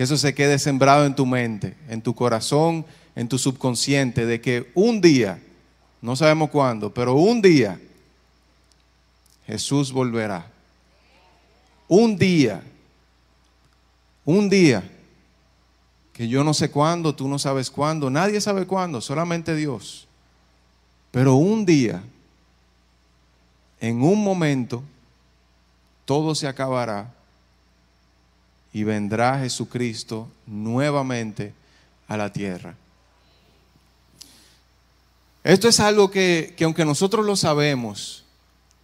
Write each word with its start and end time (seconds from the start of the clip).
que 0.00 0.04
eso 0.04 0.16
se 0.16 0.32
quede 0.32 0.58
sembrado 0.58 1.04
en 1.04 1.14
tu 1.14 1.26
mente, 1.26 1.76
en 1.86 2.00
tu 2.00 2.14
corazón, 2.14 2.86
en 3.14 3.28
tu 3.28 3.36
subconsciente, 3.36 4.24
de 4.24 4.40
que 4.40 4.70
un 4.74 5.02
día, 5.02 5.42
no 6.00 6.16
sabemos 6.16 6.48
cuándo, 6.48 6.94
pero 6.94 7.16
un 7.16 7.42
día 7.42 7.78
Jesús 9.46 9.92
volverá. 9.92 10.50
Un 11.86 12.16
día, 12.16 12.62
un 14.24 14.48
día, 14.48 14.90
que 16.14 16.28
yo 16.28 16.44
no 16.44 16.54
sé 16.54 16.70
cuándo, 16.70 17.14
tú 17.14 17.28
no 17.28 17.38
sabes 17.38 17.70
cuándo, 17.70 18.08
nadie 18.08 18.40
sabe 18.40 18.66
cuándo, 18.66 19.02
solamente 19.02 19.54
Dios. 19.54 20.08
Pero 21.10 21.34
un 21.34 21.66
día, 21.66 22.02
en 23.78 24.00
un 24.00 24.24
momento, 24.24 24.82
todo 26.06 26.34
se 26.34 26.48
acabará 26.48 27.12
y 28.72 28.84
vendrá 28.84 29.38
Jesucristo 29.38 30.28
nuevamente 30.46 31.52
a 32.08 32.16
la 32.16 32.32
tierra. 32.32 32.76
Esto 35.42 35.68
es 35.68 35.80
algo 35.80 36.10
que, 36.10 36.54
que, 36.56 36.64
aunque 36.64 36.84
nosotros 36.84 37.24
lo 37.24 37.34
sabemos, 37.34 38.24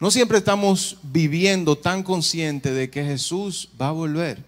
no 0.00 0.10
siempre 0.10 0.38
estamos 0.38 0.98
viviendo 1.02 1.76
tan 1.76 2.02
conscientes 2.02 2.74
de 2.74 2.90
que 2.90 3.04
Jesús 3.04 3.68
va 3.80 3.88
a 3.88 3.92
volver, 3.92 4.42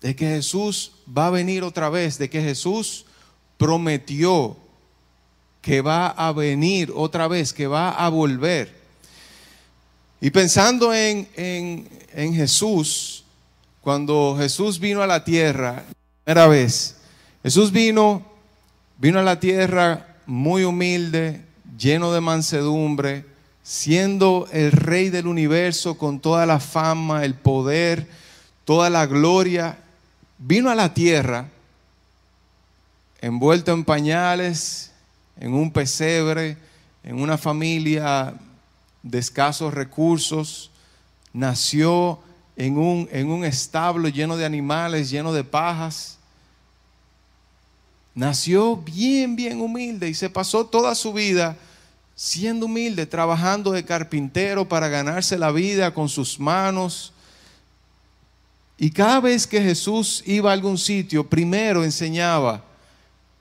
de 0.00 0.16
que 0.16 0.26
Jesús 0.26 0.92
va 1.06 1.26
a 1.26 1.30
venir 1.30 1.62
otra 1.62 1.90
vez, 1.90 2.18
de 2.18 2.30
que 2.30 2.40
Jesús 2.40 3.04
prometió 3.56 4.56
que 5.60 5.82
va 5.82 6.08
a 6.08 6.32
venir 6.32 6.92
otra 6.94 7.28
vez, 7.28 7.52
que 7.52 7.66
va 7.66 7.90
a 7.90 8.08
volver. 8.08 8.74
Y 10.20 10.30
pensando 10.30 10.94
en, 10.94 11.28
en, 11.36 11.88
en 12.14 12.34
Jesús, 12.34 13.19
cuando 13.80 14.36
Jesús 14.38 14.78
vino 14.78 15.02
a 15.02 15.06
la 15.06 15.24
tierra, 15.24 15.84
primera 16.24 16.48
vez, 16.48 16.96
Jesús 17.42 17.72
vino, 17.72 18.24
vino 18.98 19.18
a 19.18 19.22
la 19.22 19.40
tierra 19.40 20.16
muy 20.26 20.64
humilde, 20.64 21.44
lleno 21.78 22.12
de 22.12 22.20
mansedumbre, 22.20 23.24
siendo 23.62 24.48
el 24.52 24.72
rey 24.72 25.10
del 25.10 25.26
universo 25.26 25.96
con 25.96 26.20
toda 26.20 26.46
la 26.46 26.60
fama, 26.60 27.24
el 27.24 27.34
poder, 27.34 28.06
toda 28.64 28.90
la 28.90 29.06
gloria, 29.06 29.78
vino 30.38 30.70
a 30.70 30.74
la 30.74 30.92
tierra 30.92 31.48
envuelto 33.20 33.72
en 33.72 33.84
pañales, 33.84 34.92
en 35.38 35.54
un 35.54 35.70
pesebre, 35.72 36.56
en 37.02 37.20
una 37.20 37.38
familia 37.38 38.34
de 39.02 39.18
escasos 39.18 39.74
recursos, 39.74 40.70
nació 41.32 42.20
en 42.60 42.76
un, 42.76 43.08
en 43.10 43.30
un 43.30 43.42
establo 43.42 44.06
lleno 44.08 44.36
de 44.36 44.44
animales, 44.44 45.08
lleno 45.08 45.32
de 45.32 45.42
pajas. 45.42 46.18
Nació 48.14 48.76
bien, 48.76 49.34
bien 49.34 49.62
humilde 49.62 50.10
y 50.10 50.14
se 50.14 50.28
pasó 50.28 50.66
toda 50.66 50.94
su 50.94 51.14
vida 51.14 51.56
siendo 52.14 52.66
humilde, 52.66 53.06
trabajando 53.06 53.72
de 53.72 53.82
carpintero 53.82 54.68
para 54.68 54.88
ganarse 54.88 55.38
la 55.38 55.50
vida 55.52 55.94
con 55.94 56.10
sus 56.10 56.38
manos. 56.38 57.14
Y 58.76 58.90
cada 58.90 59.20
vez 59.20 59.46
que 59.46 59.62
Jesús 59.62 60.22
iba 60.26 60.50
a 60.50 60.52
algún 60.52 60.76
sitio, 60.76 61.26
primero 61.26 61.82
enseñaba, 61.82 62.62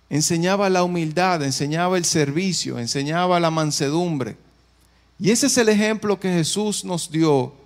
enseñaba 0.09 0.69
la 0.69 0.83
humildad, 0.83 1.43
enseñaba 1.43 1.97
el 1.97 2.05
servicio, 2.05 2.79
enseñaba 2.79 3.37
la 3.41 3.51
mansedumbre. 3.51 4.37
Y 5.19 5.31
ese 5.31 5.47
es 5.47 5.57
el 5.57 5.67
ejemplo 5.67 6.17
que 6.17 6.31
Jesús 6.31 6.85
nos 6.85 7.11
dio 7.11 7.58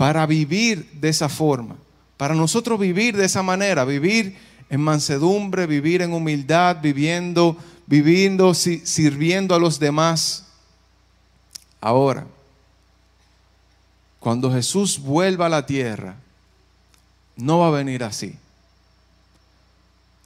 para 0.00 0.24
vivir 0.24 0.90
de 0.92 1.10
esa 1.10 1.28
forma, 1.28 1.76
para 2.16 2.34
nosotros 2.34 2.80
vivir 2.80 3.14
de 3.14 3.26
esa 3.26 3.42
manera, 3.42 3.84
vivir 3.84 4.34
en 4.70 4.80
mansedumbre, 4.80 5.66
vivir 5.66 6.00
en 6.00 6.14
humildad, 6.14 6.78
viviendo, 6.80 7.54
viviendo, 7.84 8.54
sirviendo 8.54 9.54
a 9.54 9.58
los 9.58 9.78
demás. 9.78 10.46
Ahora, 11.82 12.26
cuando 14.20 14.50
Jesús 14.50 14.98
vuelva 14.98 15.44
a 15.44 15.50
la 15.50 15.66
tierra, 15.66 16.16
no 17.36 17.58
va 17.58 17.68
a 17.68 17.72
venir 17.72 18.02
así. 18.02 18.34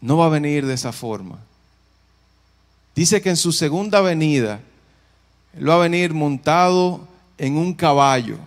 No 0.00 0.18
va 0.18 0.26
a 0.26 0.28
venir 0.38 0.66
de 0.66 0.74
esa 0.74 0.92
forma. 0.92 1.40
Dice 2.94 3.20
que 3.20 3.30
en 3.30 3.36
su 3.36 3.50
segunda 3.50 4.00
venida, 4.02 4.60
Él 5.52 5.68
va 5.68 5.74
a 5.74 5.78
venir 5.78 6.14
montado 6.14 7.08
en 7.38 7.56
un 7.56 7.74
caballo 7.74 8.38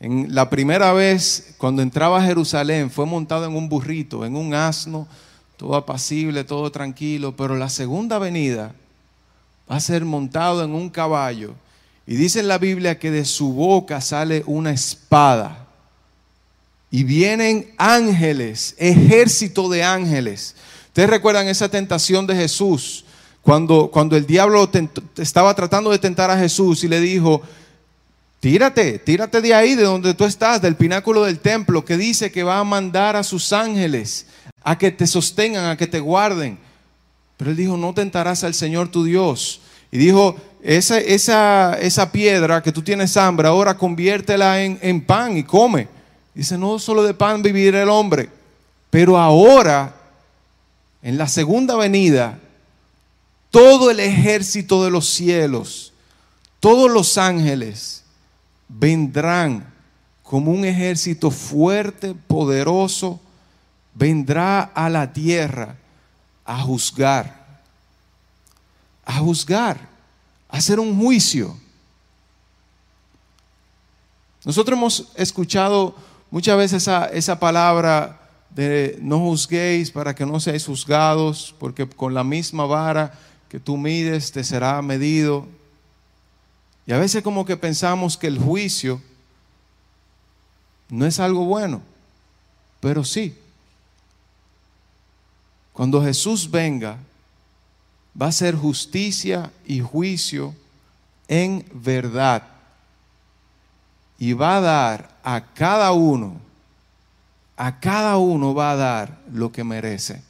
en 0.00 0.32
la 0.32 0.48
primera 0.48 0.92
vez, 0.92 1.54
cuando 1.58 1.82
entraba 1.82 2.18
a 2.18 2.24
Jerusalén, 2.24 2.90
fue 2.90 3.04
montado 3.04 3.46
en 3.46 3.56
un 3.56 3.68
burrito, 3.68 4.24
en 4.24 4.36
un 4.36 4.54
asno, 4.54 5.08
todo 5.56 5.74
apacible, 5.74 6.44
todo 6.44 6.70
tranquilo, 6.70 7.34
pero 7.36 7.56
la 7.56 7.68
segunda 7.68 8.18
venida 8.18 8.74
va 9.70 9.76
a 9.76 9.80
ser 9.80 10.04
montado 10.04 10.62
en 10.62 10.72
un 10.72 10.88
caballo. 10.88 11.54
Y 12.06 12.14
dice 12.14 12.40
en 12.40 12.48
la 12.48 12.58
Biblia 12.58 12.98
que 12.98 13.10
de 13.10 13.24
su 13.24 13.52
boca 13.52 14.00
sale 14.00 14.44
una 14.46 14.70
espada. 14.70 15.66
Y 16.90 17.02
vienen 17.02 17.74
ángeles, 17.76 18.76
ejército 18.78 19.68
de 19.68 19.82
ángeles. 19.82 20.54
Ustedes 20.86 21.10
recuerdan 21.10 21.48
esa 21.48 21.68
tentación 21.68 22.26
de 22.26 22.36
Jesús, 22.36 23.04
cuando, 23.42 23.90
cuando 23.92 24.16
el 24.16 24.26
diablo 24.26 24.70
estaba 25.16 25.54
tratando 25.54 25.90
de 25.90 25.98
tentar 25.98 26.30
a 26.30 26.38
Jesús 26.38 26.84
y 26.84 26.88
le 26.88 27.00
dijo, 27.00 27.42
Tírate, 28.40 29.00
tírate 29.00 29.40
de 29.40 29.52
ahí, 29.52 29.74
de 29.74 29.82
donde 29.82 30.14
tú 30.14 30.24
estás, 30.24 30.62
del 30.62 30.76
pináculo 30.76 31.24
del 31.24 31.40
templo, 31.40 31.84
que 31.84 31.96
dice 31.96 32.30
que 32.30 32.44
va 32.44 32.60
a 32.60 32.64
mandar 32.64 33.16
a 33.16 33.24
sus 33.24 33.52
ángeles 33.52 34.26
a 34.62 34.78
que 34.78 34.90
te 34.90 35.06
sostengan, 35.06 35.64
a 35.66 35.76
que 35.76 35.86
te 35.86 35.98
guarden. 35.98 36.58
Pero 37.36 37.50
él 37.50 37.56
dijo, 37.56 37.76
no 37.76 37.94
tentarás 37.94 38.44
al 38.44 38.54
Señor 38.54 38.90
tu 38.90 39.02
Dios. 39.02 39.60
Y 39.90 39.98
dijo, 39.98 40.36
esa, 40.62 40.98
esa, 40.98 41.78
esa 41.80 42.12
piedra 42.12 42.62
que 42.62 42.72
tú 42.72 42.82
tienes 42.82 43.16
hambre, 43.16 43.48
ahora 43.48 43.76
conviértela 43.76 44.62
en, 44.62 44.78
en 44.82 45.00
pan 45.04 45.36
y 45.36 45.42
come. 45.42 45.88
Dice, 46.34 46.56
no 46.58 46.78
solo 46.78 47.02
de 47.02 47.14
pan 47.14 47.42
vivirá 47.42 47.82
el 47.82 47.88
hombre, 47.88 48.28
pero 48.90 49.18
ahora, 49.18 49.94
en 51.02 51.18
la 51.18 51.26
segunda 51.26 51.74
venida, 51.76 52.38
todo 53.50 53.90
el 53.90 53.98
ejército 53.98 54.84
de 54.84 54.90
los 54.90 55.08
cielos, 55.08 55.92
todos 56.60 56.90
los 56.90 57.18
ángeles, 57.18 58.04
vendrán 58.68 59.72
como 60.22 60.50
un 60.50 60.64
ejército 60.64 61.30
fuerte, 61.30 62.14
poderoso, 62.14 63.20
vendrá 63.94 64.60
a 64.60 64.88
la 64.88 65.12
tierra 65.12 65.76
a 66.44 66.60
juzgar, 66.60 67.62
a 69.04 69.18
juzgar, 69.18 69.78
a 70.48 70.58
hacer 70.58 70.78
un 70.78 70.98
juicio. 70.98 71.56
Nosotros 74.44 74.78
hemos 74.78 75.12
escuchado 75.14 75.94
muchas 76.30 76.56
veces 76.56 76.88
esa, 77.12 77.38
palabra 77.38 78.20
de 78.50 78.98
no 79.02 79.18
juzguéis 79.18 79.90
para 79.90 80.14
que 80.14 80.24
no 80.24 80.40
seáis 80.40 80.66
juzgados, 80.66 81.54
porque 81.58 81.88
con 81.88 82.14
la 82.14 82.24
misma 82.24 82.64
vara 82.66 83.12
que 83.48 83.58
tú 83.58 83.76
mides 83.76 84.32
te 84.32 84.44
será 84.44 84.80
medido. 84.82 85.46
Y 86.88 86.92
a 86.94 86.98
veces 86.98 87.22
como 87.22 87.44
que 87.44 87.58
pensamos 87.58 88.16
que 88.16 88.28
el 88.28 88.38
juicio 88.38 89.02
no 90.88 91.04
es 91.04 91.20
algo 91.20 91.44
bueno, 91.44 91.82
pero 92.80 93.04
sí. 93.04 93.36
Cuando 95.74 96.02
Jesús 96.02 96.50
venga, 96.50 96.96
va 98.20 98.28
a 98.28 98.32
ser 98.32 98.56
justicia 98.56 99.52
y 99.66 99.80
juicio 99.80 100.54
en 101.28 101.62
verdad. 101.74 102.44
Y 104.18 104.32
va 104.32 104.56
a 104.56 104.60
dar 104.62 105.18
a 105.22 105.44
cada 105.44 105.92
uno, 105.92 106.40
a 107.58 107.80
cada 107.80 108.16
uno 108.16 108.54
va 108.54 108.70
a 108.70 108.76
dar 108.76 109.18
lo 109.30 109.52
que 109.52 109.62
merece. 109.62 110.22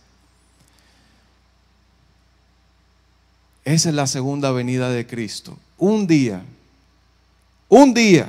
Esa 3.64 3.90
es 3.90 3.94
la 3.94 4.08
segunda 4.08 4.50
venida 4.50 4.90
de 4.90 5.06
Cristo 5.06 5.56
un 5.78 6.06
día, 6.06 6.42
un 7.68 7.94
día, 7.94 8.28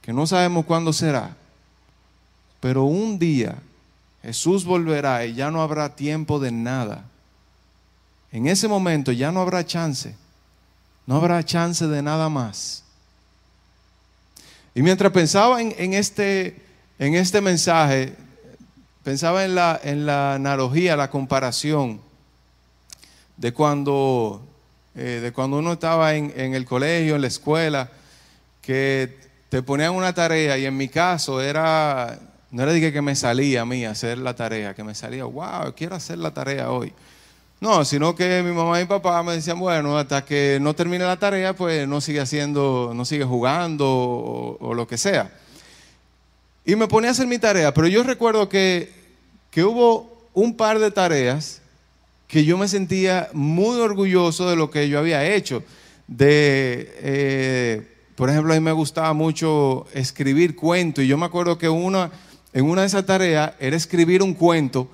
que 0.00 0.12
no 0.12 0.26
sabemos 0.26 0.66
cuándo 0.66 0.92
será, 0.92 1.34
pero 2.60 2.84
un 2.84 3.18
día 3.18 3.56
Jesús 4.22 4.64
volverá 4.64 5.26
y 5.26 5.34
ya 5.34 5.50
no 5.50 5.60
habrá 5.60 5.94
tiempo 5.94 6.38
de 6.38 6.50
nada. 6.50 7.04
En 8.32 8.46
ese 8.46 8.68
momento 8.68 9.12
ya 9.12 9.30
no 9.30 9.40
habrá 9.40 9.66
chance, 9.66 10.14
no 11.06 11.16
habrá 11.16 11.44
chance 11.44 11.86
de 11.86 12.02
nada 12.02 12.28
más. 12.28 12.84
Y 14.74 14.82
mientras 14.82 15.12
pensaba 15.12 15.60
en, 15.60 15.94
este, 15.94 16.60
en 16.98 17.14
este 17.14 17.40
mensaje, 17.40 18.16
pensaba 19.04 19.44
en 19.44 19.54
la, 19.54 19.80
en 19.82 20.06
la 20.06 20.34
analogía, 20.34 20.96
la 20.96 21.10
comparación 21.10 22.00
de 23.36 23.52
cuando 23.52 24.42
eh, 24.96 25.20
de 25.22 25.32
cuando 25.32 25.58
uno 25.58 25.72
estaba 25.72 26.14
en, 26.14 26.32
el 26.36 26.64
colegio, 26.64 27.16
en 27.16 27.20
la 27.20 27.26
escuela, 27.26 27.90
que 28.62 29.16
te 29.48 29.62
ponían 29.62 29.94
una 29.94 30.12
tarea 30.12 30.56
y 30.56 30.66
en 30.66 30.76
mi 30.76 30.88
caso 30.88 31.40
era, 31.40 32.18
no 32.50 32.62
era 32.62 32.72
de 32.72 32.92
que 32.92 33.02
me 33.02 33.16
salía 33.16 33.62
a 33.62 33.64
mí 33.64 33.84
hacer 33.84 34.18
la 34.18 34.34
tarea, 34.34 34.74
que 34.74 34.84
me 34.84 34.94
salía, 34.94 35.24
wow, 35.24 35.74
quiero 35.76 35.96
hacer 35.96 36.18
la 36.18 36.32
tarea 36.32 36.70
hoy. 36.70 36.92
No, 37.60 37.84
sino 37.84 38.14
que 38.14 38.42
mi 38.42 38.52
mamá 38.52 38.78
y 38.78 38.82
mi 38.82 38.88
papá 38.88 39.22
me 39.22 39.32
decían, 39.32 39.58
bueno, 39.58 39.96
hasta 39.98 40.24
que 40.24 40.58
no 40.60 40.74
termine 40.74 41.04
la 41.04 41.18
tarea, 41.18 41.54
pues 41.54 41.88
no 41.88 42.00
sigue 42.00 42.20
haciendo, 42.20 42.92
no 42.94 43.04
sigue 43.04 43.24
jugando 43.24 43.86
o, 43.88 44.58
o 44.60 44.74
lo 44.74 44.86
que 44.86 44.98
sea. 44.98 45.30
Y 46.64 46.76
me 46.76 46.88
ponía 46.88 47.10
a 47.10 47.12
hacer 47.12 47.26
mi 47.26 47.38
tarea, 47.38 47.74
pero 47.74 47.88
yo 47.88 48.02
recuerdo 48.02 48.48
que, 48.48 48.92
que 49.50 49.64
hubo 49.64 50.28
un 50.34 50.56
par 50.56 50.78
de 50.78 50.90
tareas 50.90 51.62
que 52.28 52.44
yo 52.44 52.58
me 52.58 52.68
sentía 52.68 53.28
muy 53.32 53.78
orgulloso 53.78 54.48
de 54.48 54.56
lo 54.56 54.70
que 54.70 54.88
yo 54.88 54.98
había 54.98 55.34
hecho. 55.34 55.62
De, 56.06 56.92
eh, 56.98 57.88
por 58.16 58.30
ejemplo, 58.30 58.52
a 58.52 58.56
mí 58.56 58.60
me 58.60 58.72
gustaba 58.72 59.12
mucho 59.12 59.86
escribir 59.94 60.54
cuentos 60.54 61.04
y 61.04 61.08
yo 61.08 61.18
me 61.18 61.26
acuerdo 61.26 61.58
que 61.58 61.68
una, 61.68 62.10
en 62.52 62.64
una 62.64 62.82
de 62.82 62.86
esas 62.86 63.06
tareas 63.06 63.52
era 63.58 63.76
escribir 63.76 64.22
un 64.22 64.34
cuento 64.34 64.88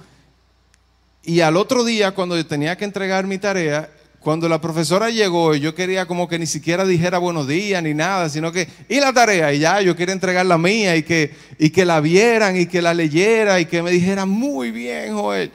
y 1.23 1.41
al 1.41 1.57
otro 1.57 1.85
día 1.85 2.13
cuando 2.13 2.37
yo 2.37 2.47
tenía 2.47 2.77
que 2.77 2.85
entregar 2.85 3.27
mi 3.27 3.39
tarea, 3.39 3.91
cuando 4.21 4.49
la 4.49 4.61
profesora 4.61 5.11
llegó 5.11 5.55
yo 5.55 5.75
quería 5.75 6.07
como 6.07 6.29
que 6.29 6.39
ni 6.39 6.47
siquiera 6.47 6.85
dijera 6.85 7.19
buenos 7.19 7.47
días 7.47 7.83
ni 7.83 7.95
nada, 7.95 8.29
sino 8.29 8.53
que, 8.53 8.69
y 8.89 9.01
la 9.01 9.13
tarea, 9.13 9.53
y 9.53 9.59
ya, 9.61 9.81
yo 9.83 9.95
quería 9.97 10.15
entregar 10.15 10.47
la 10.47 10.59
mía 10.59 10.97
y 10.97 11.03
que, 11.03 11.35
y 11.59 11.71
que 11.71 11.85
la 11.85 12.01
vieran 12.01 12.57
y 12.57 12.67
que 12.67 12.81
la 12.81 12.95
leyera 12.95 13.61
y 13.61 13.67
que 13.67 13.83
me 13.83 13.91
dijeran 13.91 14.29
muy 14.29 14.71
bien, 14.71 15.15
Joel. 15.15 15.51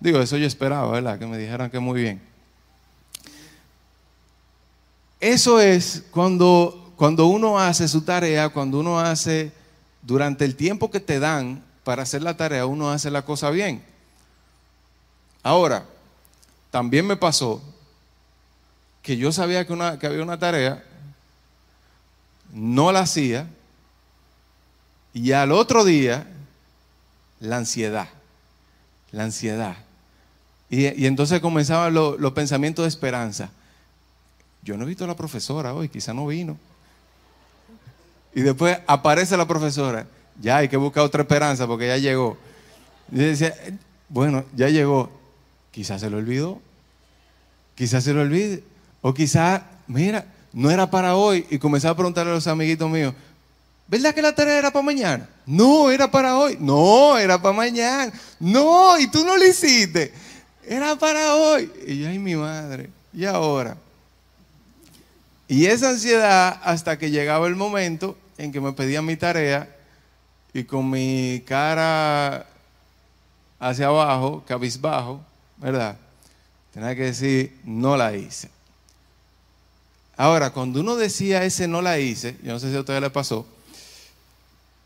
Digo, 0.00 0.20
eso 0.20 0.36
yo 0.36 0.46
esperaba, 0.46 0.90
¿verdad? 0.90 1.18
Que 1.18 1.26
me 1.26 1.38
dijeran 1.38 1.70
que 1.70 1.78
muy 1.78 2.00
bien. 2.00 2.22
Eso 5.20 5.60
es 5.60 6.04
cuando, 6.10 6.92
cuando 6.96 7.26
uno 7.26 7.58
hace 7.58 7.88
su 7.88 8.02
tarea, 8.02 8.50
cuando 8.50 8.78
uno 8.80 9.00
hace, 9.00 9.52
durante 10.02 10.44
el 10.44 10.56
tiempo 10.56 10.90
que 10.90 11.00
te 11.00 11.18
dan 11.18 11.62
para 11.84 12.02
hacer 12.02 12.22
la 12.22 12.36
tarea, 12.36 12.66
uno 12.66 12.90
hace 12.90 13.10
la 13.10 13.22
cosa 13.22 13.50
bien. 13.50 13.82
Ahora, 15.42 15.86
también 16.70 17.06
me 17.06 17.16
pasó 17.16 17.62
que 19.02 19.16
yo 19.16 19.32
sabía 19.32 19.66
que, 19.66 19.72
una, 19.72 19.98
que 19.98 20.06
había 20.06 20.22
una 20.22 20.38
tarea, 20.38 20.84
no 22.52 22.92
la 22.92 23.00
hacía, 23.00 23.48
y 25.14 25.32
al 25.32 25.52
otro 25.52 25.84
día, 25.84 26.26
la 27.40 27.56
ansiedad, 27.56 28.08
la 29.12 29.24
ansiedad. 29.24 29.85
Y, 30.68 31.06
entonces 31.06 31.40
comenzaban 31.40 31.94
los 31.94 32.32
pensamientos 32.32 32.84
de 32.84 32.88
esperanza. 32.88 33.50
Yo 34.62 34.76
no 34.76 34.84
he 34.84 34.86
visto 34.86 35.04
a 35.04 35.06
la 35.06 35.16
profesora 35.16 35.74
hoy, 35.74 35.88
quizá 35.88 36.12
no 36.12 36.26
vino. 36.26 36.58
Y 38.34 38.42
después 38.42 38.78
aparece 38.86 39.36
la 39.36 39.46
profesora. 39.46 40.06
Ya 40.40 40.58
hay 40.58 40.68
que 40.68 40.76
buscar 40.76 41.04
otra 41.04 41.22
esperanza 41.22 41.66
porque 41.66 41.86
ya 41.86 41.96
llegó. 41.96 42.36
Y 43.12 43.16
decía, 43.16 43.54
bueno, 44.08 44.44
ya 44.54 44.68
llegó. 44.68 45.10
Quizás 45.70 46.00
se 46.00 46.10
lo 46.10 46.18
olvidó. 46.18 46.60
Quizás 47.76 48.04
se 48.04 48.12
lo 48.12 48.22
olvide. 48.22 48.64
O 49.02 49.14
quizás, 49.14 49.62
mira, 49.86 50.26
no 50.52 50.70
era 50.70 50.90
para 50.90 51.14
hoy. 51.14 51.46
Y 51.48 51.58
comenzaba 51.58 51.92
a 51.92 51.96
preguntarle 51.96 52.32
a 52.32 52.34
los 52.34 52.46
amiguitos 52.48 52.90
míos, 52.90 53.14
¿verdad 53.86 54.14
que 54.14 54.20
la 54.20 54.34
tarea 54.34 54.58
era 54.58 54.72
para 54.72 54.84
mañana? 54.84 55.28
No, 55.46 55.90
era 55.90 56.10
para 56.10 56.36
hoy. 56.36 56.58
No, 56.60 57.16
era 57.16 57.40
para 57.40 57.54
mañana. 57.56 58.12
No, 58.40 58.98
y 58.98 59.06
tú 59.06 59.24
no 59.24 59.36
lo 59.36 59.46
hiciste 59.46 60.12
era 60.66 60.96
para 60.96 61.34
hoy. 61.34 61.70
Y 61.86 62.00
yo, 62.00 62.08
ay, 62.08 62.18
mi 62.18 62.34
madre, 62.34 62.90
¿y 63.12 63.24
ahora? 63.24 63.76
Y 65.48 65.66
esa 65.66 65.90
ansiedad 65.90 66.60
hasta 66.64 66.98
que 66.98 67.10
llegaba 67.10 67.46
el 67.46 67.54
momento 67.54 68.18
en 68.36 68.52
que 68.52 68.60
me 68.60 68.72
pedían 68.72 69.06
mi 69.06 69.16
tarea 69.16 69.68
y 70.52 70.64
con 70.64 70.90
mi 70.90 71.42
cara 71.46 72.46
hacia 73.58 73.86
abajo, 73.86 74.44
cabizbajo, 74.46 75.20
¿verdad? 75.58 75.96
Tenía 76.74 76.94
que 76.94 77.04
decir, 77.04 77.58
no 77.64 77.96
la 77.96 78.14
hice. 78.16 78.50
Ahora, 80.16 80.50
cuando 80.50 80.80
uno 80.80 80.96
decía 80.96 81.44
ese 81.44 81.68
no 81.68 81.80
la 81.82 81.98
hice, 81.98 82.36
yo 82.42 82.52
no 82.52 82.58
sé 82.58 82.70
si 82.70 82.76
a 82.76 82.80
ustedes 82.80 83.00
le 83.00 83.10
pasó, 83.10 83.46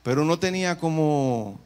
pero 0.03 0.23
uno 0.23 0.39
tenía 0.39 0.77
como, 0.79 1.59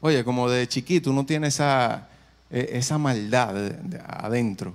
oye, 0.00 0.24
como 0.24 0.48
de 0.48 0.66
chiquito, 0.66 1.10
uno 1.10 1.26
tiene 1.26 1.48
esa, 1.48 2.08
e, 2.50 2.70
esa 2.72 2.98
maldad 2.98 3.54
adentro. 4.06 4.74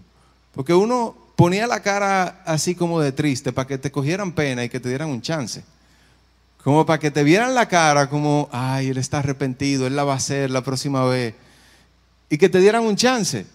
Porque 0.54 0.74
uno 0.74 1.16
ponía 1.36 1.68
la 1.68 1.82
cara 1.82 2.42
así 2.46 2.76
como 2.76 3.02
de 3.02 3.12
triste 3.12 3.52
para 3.52 3.68
que 3.68 3.78
te 3.78 3.92
cogieran 3.92 4.32
pena 4.32 4.64
y 4.64 4.70
que 4.70 4.80
te 4.80 4.90
dieran 4.90 5.10
un 5.10 5.22
chance. 5.22 5.64
Como 6.64 6.86
para 6.86 7.00
que 7.00 7.12
te 7.12 7.24
vieran 7.24 7.54
la 7.54 7.68
cara 7.68 8.10
como, 8.10 8.50
ay, 8.52 8.90
él 8.90 8.98
está 8.98 9.20
arrepentido, 9.20 9.86
él 9.86 9.96
la 9.96 10.04
va 10.04 10.14
a 10.14 10.18
hacer 10.18 10.50
la 10.50 10.64
próxima 10.64 11.06
vez. 11.06 11.36
Y 12.30 12.38
que 12.38 12.50
te 12.50 12.60
dieran 12.60 12.84
un 12.84 12.96
chance. 12.96 13.46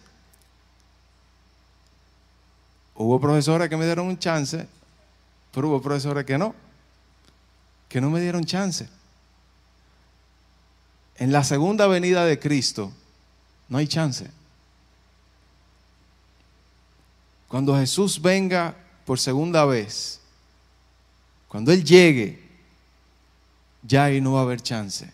Hubo 2.94 3.18
profesores 3.18 3.68
que 3.68 3.76
me 3.76 3.86
dieron 3.86 4.06
un 4.06 4.18
chance, 4.18 4.68
pero 5.52 5.68
hubo 5.68 5.82
profesores 5.82 6.24
que 6.24 6.38
no, 6.38 6.54
que 7.88 8.00
no 8.00 8.10
me 8.10 8.20
dieron 8.20 8.44
chance. 8.44 8.88
En 11.16 11.32
la 11.32 11.42
segunda 11.42 11.86
venida 11.86 12.24
de 12.24 12.38
Cristo, 12.38 12.92
no 13.70 13.78
hay 13.78 13.86
chance. 13.86 14.28
Cuando 17.48 17.74
Jesús 17.76 18.20
venga 18.20 18.74
por 19.06 19.18
segunda 19.18 19.64
vez, 19.64 20.20
cuando 21.48 21.72
Él 21.72 21.82
llegue, 21.82 22.42
ya 23.82 24.04
ahí 24.04 24.20
no 24.20 24.32
va 24.32 24.40
a 24.40 24.42
haber 24.42 24.60
chance. 24.60 25.10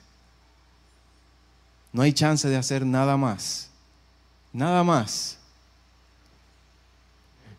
No 1.93 2.03
hay 2.03 2.13
chance 2.13 2.49
de 2.49 2.57
hacer 2.57 2.85
nada 2.85 3.17
más. 3.17 3.69
Nada 4.53 4.83
más. 4.83 5.39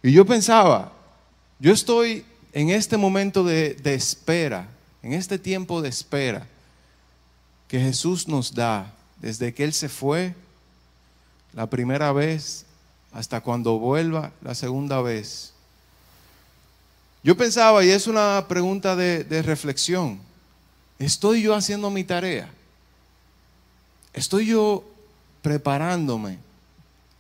Y 0.02 0.12
yo 0.12 0.26
pensaba, 0.26 0.92
yo 1.60 1.74
estoy 1.74 2.26
en 2.54 2.70
este 2.70 2.98
momento 2.98 3.44
de, 3.44 3.76
de, 3.76 3.94
espera, 3.94 4.68
en 5.04 5.14
este 5.14 5.38
tiempo 5.38 5.82
de 5.82 5.90
espera 5.90 6.48
que 7.68 7.80
Jesús 7.80 8.28
nos 8.28 8.54
da 8.54 8.94
desde 9.18 9.54
que 9.54 9.64
Él 9.64 9.74
se 9.74 9.90
fue 9.90 10.36
la 11.58 11.66
primera 11.66 12.14
vez 12.14 12.66
hasta 13.12 13.42
cuando 13.42 13.80
vuelva 13.80 14.32
la 14.44 14.54
segunda 14.54 15.02
vez. 15.02 15.54
Yo 17.24 17.36
pensaba, 17.36 17.84
y 17.84 17.90
es 17.90 18.06
una 18.06 18.46
pregunta 18.48 18.96
de, 18.96 19.42
reflexión, 19.42 20.20
¿estoy 21.00 21.42
yo 21.42 21.56
haciendo 21.56 21.90
mi 21.90 22.04
tarea? 22.04 22.48
¿Estoy 24.14 24.46
yo 24.46 24.84
preparándome 25.42 26.38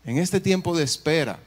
en 0.05 0.19
este 0.19 0.39
tiempo 0.39 0.77
de 0.77 0.83
espera? 0.83 1.39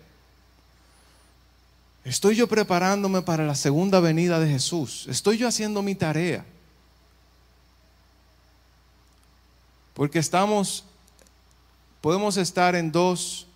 ¿Estoy 2.03 2.35
yo 2.35 2.49
preparándome 2.49 3.23
para 3.23 3.47
la 3.47 3.55
segunda 3.55 4.01
venida 4.01 4.41
de 4.41 4.51
Jesús? 4.51 5.07
¿Estoy 5.09 5.39
yo 5.39 5.47
haciendo 5.47 5.81
mi 5.81 5.95
tarea? 5.95 6.45
Porque 9.95 10.19
estamos 10.19 10.85
podemos 12.01 12.37
estar 12.37 12.75
en 12.75 12.93
dos 12.93 13.47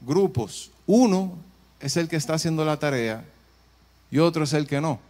grupos. 0.00 0.70
Uno 0.86 1.34
es 1.80 1.96
el 1.96 2.08
que 2.08 2.16
está 2.16 2.34
haciendo 2.34 2.64
la 2.64 2.78
tarea 2.78 3.24
y 4.10 4.18
otro 4.18 4.44
es 4.44 4.52
el 4.52 4.66
que 4.66 4.80
no. 4.80 5.00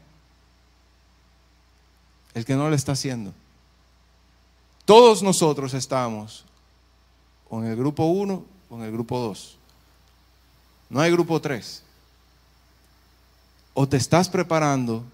El 2.35 2.45
que 2.45 2.55
no 2.55 2.69
le 2.69 2.77
está 2.77 2.93
haciendo. 2.93 3.33
Todos 4.85 5.23
nosotros 5.23 5.75
estamos 5.75 6.45
con 7.49 7.67
el 7.67 7.77
grupo 7.77 8.05
1 8.05 8.45
con 8.69 8.83
el 8.83 8.93
grupo 8.93 9.19
2. 9.19 9.57
No 10.91 11.01
hay 11.01 11.11
grupo 11.11 11.41
3. 11.41 11.83
O 13.75 13.89
te 13.89 13.97
estás 13.97 14.29
preparando 14.29 15.05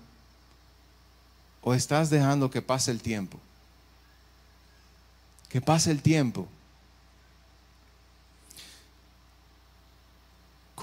o 1.63 1.75
estás 1.75 2.11
dejando 2.11 2.51
que 2.51 2.63
pase 2.63 2.91
el 2.91 3.01
tiempo. 3.01 3.39
Que 5.49 5.61
pase 5.61 5.91
el 5.91 6.03
tiempo. 6.03 6.47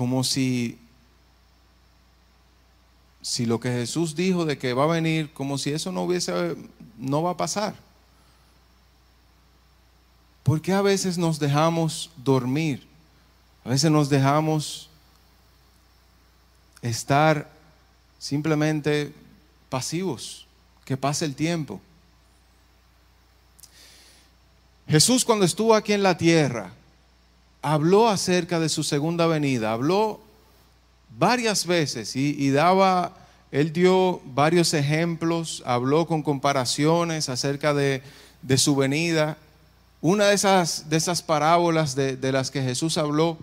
Como 0.01 0.23
si, 0.23 0.79
si 3.21 3.45
lo 3.45 3.59
que 3.59 3.69
Jesús 3.69 4.15
dijo 4.15 4.45
de 4.45 4.57
que 4.57 4.73
va 4.73 4.85
a 4.85 4.87
venir, 4.87 5.31
como 5.31 5.59
si 5.59 5.69
eso 5.69 5.91
no 5.91 6.05
hubiese, 6.05 6.55
no 6.97 7.21
va 7.21 7.29
a 7.29 7.37
pasar. 7.37 7.75
¿Por 10.41 10.59
qué 10.59 10.73
a 10.73 10.81
veces 10.81 11.19
nos 11.19 11.37
dejamos 11.37 12.09
dormir? 12.17 12.87
A 13.63 13.69
veces 13.69 13.91
nos 13.91 14.09
dejamos 14.09 14.89
estar 16.81 17.47
simplemente 18.17 19.13
pasivos, 19.69 20.47
que 20.83 20.97
pase 20.97 21.25
el 21.25 21.35
tiempo. 21.35 21.79
Jesús 24.87 25.23
cuando 25.23 25.45
estuvo 25.45 25.75
aquí 25.75 25.93
en 25.93 26.01
la 26.01 26.17
tierra, 26.17 26.73
habló 27.61 28.09
acerca 28.09 28.59
de 28.59 28.69
su 28.69 28.83
segunda 28.83 29.27
venida, 29.27 29.71
habló 29.71 30.19
varias 31.17 31.65
veces 31.65 32.15
y, 32.15 32.49
daba, 32.51 33.13
él 33.51 33.73
dio 33.73 34.21
varios 34.25 34.73
ejemplos, 34.73 35.61
habló 35.65 36.07
con 36.07 36.23
comparaciones 36.23 37.29
acerca 37.29 37.73
de, 37.73 38.01
de 38.41 38.57
su 38.57 38.75
venida. 38.75 39.37
Una 40.01 40.27
de 40.27 40.33
esas, 40.33 40.89
de 40.89 40.97
esas 40.97 41.21
parábolas 41.21 41.95
de, 41.95 42.17
de 42.17 42.31
las 42.31 42.49
que 42.49 42.61
Jesús 42.63 42.97
habló 42.97 43.37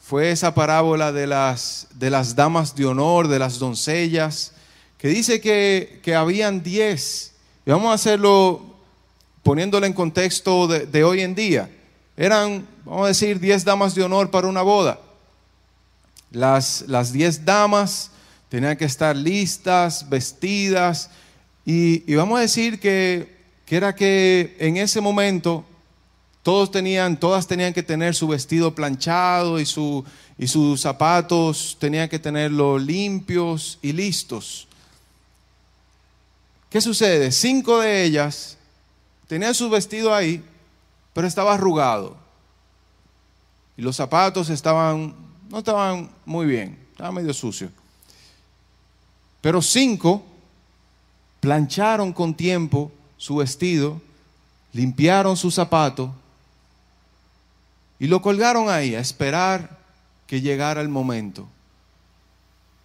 fue 0.00 0.30
esa 0.30 0.54
parábola 0.54 1.12
de 1.12 1.26
las, 1.26 1.86
de 1.94 2.10
las 2.10 2.36
damas 2.36 2.74
de 2.74 2.84
honor, 2.84 3.28
de 3.28 3.38
las 3.38 3.58
doncellas, 3.58 4.52
que 4.98 5.08
dice 5.08 5.40
que, 5.40 6.00
que 6.02 6.14
habían 6.14 6.62
diez. 6.62 7.32
Y 7.64 7.70
vamos 7.70 7.90
a 7.90 7.94
hacerlo 7.94 8.60
poniéndolo 9.42 9.86
en 9.86 9.94
contexto 9.94 10.66
de, 10.66 10.84
de 10.84 11.04
hoy 11.04 11.22
en 11.22 11.34
día. 11.34 11.70
Eran, 12.16 12.66
vamos 12.84 13.04
a 13.04 13.08
decir, 13.08 13.40
diez 13.40 13.64
damas 13.64 13.94
de 13.94 14.02
honor 14.02 14.30
para 14.30 14.46
una 14.46 14.62
boda. 14.62 15.00
Las, 16.30 16.84
las 16.86 17.12
diez 17.12 17.44
damas 17.44 18.10
tenían 18.48 18.76
que 18.76 18.84
estar 18.84 19.16
listas, 19.16 20.08
vestidas, 20.08 21.10
y, 21.64 22.10
y 22.10 22.14
vamos 22.14 22.38
a 22.38 22.42
decir 22.42 22.78
que, 22.78 23.36
que 23.66 23.76
era 23.76 23.94
que 23.94 24.56
en 24.60 24.76
ese 24.76 25.00
momento 25.00 25.64
todos 26.42 26.70
tenían, 26.70 27.18
todas 27.18 27.46
tenían 27.46 27.72
que 27.72 27.82
tener 27.82 28.14
su 28.14 28.28
vestido 28.28 28.74
planchado 28.74 29.58
y, 29.58 29.66
su, 29.66 30.04
y 30.38 30.46
sus 30.46 30.82
zapatos 30.82 31.76
tenían 31.80 32.08
que 32.08 32.18
tenerlo 32.18 32.78
limpios 32.78 33.78
y 33.80 33.92
listos. 33.92 34.68
¿Qué 36.68 36.80
sucede? 36.80 37.32
Cinco 37.32 37.80
de 37.80 38.04
ellas 38.04 38.58
tenían 39.26 39.54
su 39.54 39.70
vestido 39.70 40.14
ahí, 40.14 40.44
pero 41.14 41.26
estaba 41.26 41.54
arrugado. 41.54 42.16
Y 43.78 43.82
los 43.82 43.96
zapatos 43.96 44.50
estaban, 44.50 45.14
no 45.48 45.58
estaban 45.58 46.10
muy 46.26 46.44
bien, 46.44 46.78
estaban 46.90 47.14
medio 47.14 47.32
sucios. 47.32 47.70
Pero 49.40 49.62
cinco 49.62 50.22
plancharon 51.40 52.12
con 52.12 52.34
tiempo 52.34 52.92
su 53.16 53.36
vestido, 53.36 54.00
limpiaron 54.72 55.36
su 55.36 55.50
zapato 55.50 56.14
y 57.98 58.06
lo 58.06 58.20
colgaron 58.20 58.68
ahí 58.68 58.94
a 58.94 59.00
esperar 59.00 59.78
que 60.26 60.40
llegara 60.40 60.80
el 60.80 60.88
momento. 60.88 61.48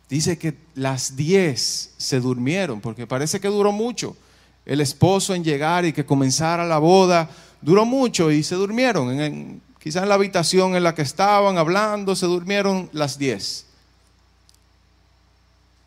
Dice 0.10 0.38
que 0.38 0.56
las 0.76 1.16
diez 1.16 1.94
se 1.98 2.20
durmieron, 2.20 2.82
porque 2.82 3.06
parece 3.06 3.40
que 3.40 3.48
duró 3.48 3.72
mucho. 3.72 4.18
El 4.66 4.82
esposo 4.82 5.36
en 5.36 5.44
llegar 5.44 5.86
y 5.86 5.94
que 5.94 6.06
comenzara 6.06 6.66
la 6.66 6.80
boda, 6.80 7.30
duró 7.62 7.86
mucho 7.86 8.32
y 8.32 8.44
se 8.44 8.56
durmieron. 8.56 9.20
En, 9.20 9.62
quizás 9.80 10.04
en 10.04 10.10
la 10.10 10.16
habitación 10.16 10.76
en 10.76 10.84
la 10.84 10.96
que 10.96 11.02
estaban 11.02 11.58
hablando, 11.58 12.16
se 12.16 12.26
durmieron 12.26 12.90
las 12.92 13.18
diez. 13.18 13.66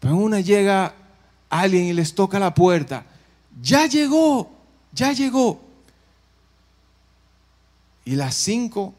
Pero 0.01 0.17
una 0.17 0.41
llega 0.41 0.95
alguien 1.49 1.85
y 1.85 1.93
les 1.93 2.15
toca 2.15 2.39
la 2.39 2.55
puerta. 2.55 3.05
Ya 3.61 3.87
llegó, 3.87 4.51
ya 4.93 5.13
llegó. 5.13 5.61
Y 8.05 8.17
las 8.17 8.35
cinco 8.35 8.95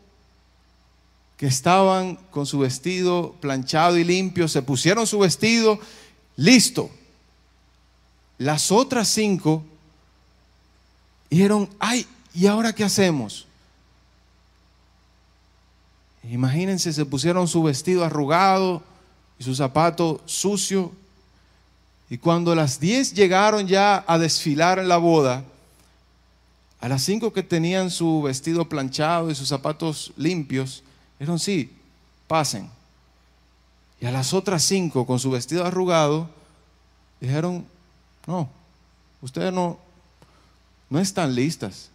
que 1.35 1.47
estaban 1.47 2.15
con 2.31 2.45
su 2.45 2.59
vestido 2.59 3.35
planchado 3.41 3.97
y 3.97 4.05
limpio, 4.05 4.47
se 4.47 4.61
pusieron 4.61 5.05
su 5.05 5.19
vestido, 5.19 5.77
listo. 6.37 6.89
Las 8.37 8.71
otras 8.71 9.09
cinco 9.09 9.63
dijeron, 11.29 11.69
ay, 11.79 12.07
¿y 12.33 12.47
ahora 12.47 12.73
qué 12.73 12.83
hacemos? 12.83 13.45
Imagínense, 16.29 16.93
se 16.93 17.05
pusieron 17.05 17.47
su 17.47 17.63
vestido 17.63 18.03
arrugado 18.03 18.81
y 19.37 19.43
su 19.43 19.55
zapato 19.55 20.21
sucio. 20.25 20.91
Y 22.09 22.17
cuando 22.17 22.55
las 22.55 22.79
diez 22.79 23.13
llegaron 23.13 23.67
ya 23.67 24.03
a 24.07 24.17
desfilar 24.17 24.79
en 24.79 24.87
la 24.87 24.97
boda, 24.97 25.43
a 26.79 26.87
las 26.87 27.03
cinco 27.03 27.33
que 27.33 27.43
tenían 27.43 27.89
su 27.89 28.21
vestido 28.21 28.67
planchado 28.67 29.29
y 29.29 29.35
sus 29.35 29.47
zapatos 29.47 30.13
limpios, 30.17 30.83
Dijeron, 31.23 31.39
sí, 31.39 31.71
pasen. 32.27 32.69
Y 34.01 34.05
a 34.05 34.11
las 34.11 34.33
otras 34.33 34.61
cinco, 34.61 35.05
con 35.05 35.19
su 35.19 35.31
vestido 35.31 35.65
arrugado, 35.65 36.29
dijeron, 37.21 37.65
no, 38.27 38.49
ustedes 39.21 39.53
no, 39.53 39.79
no 40.89 40.99
están 40.99 41.33
listas. 41.33 41.89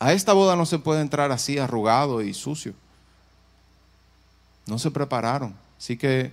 A 0.00 0.14
esta 0.14 0.32
boda 0.32 0.56
no 0.56 0.64
se 0.64 0.78
puede 0.78 1.02
entrar 1.02 1.30
así 1.30 1.58
arrugado 1.58 2.22
y 2.22 2.32
sucio. 2.32 2.72
No 4.66 4.78
se 4.78 4.90
prepararon, 4.90 5.54
así 5.78 5.96
que 5.96 6.32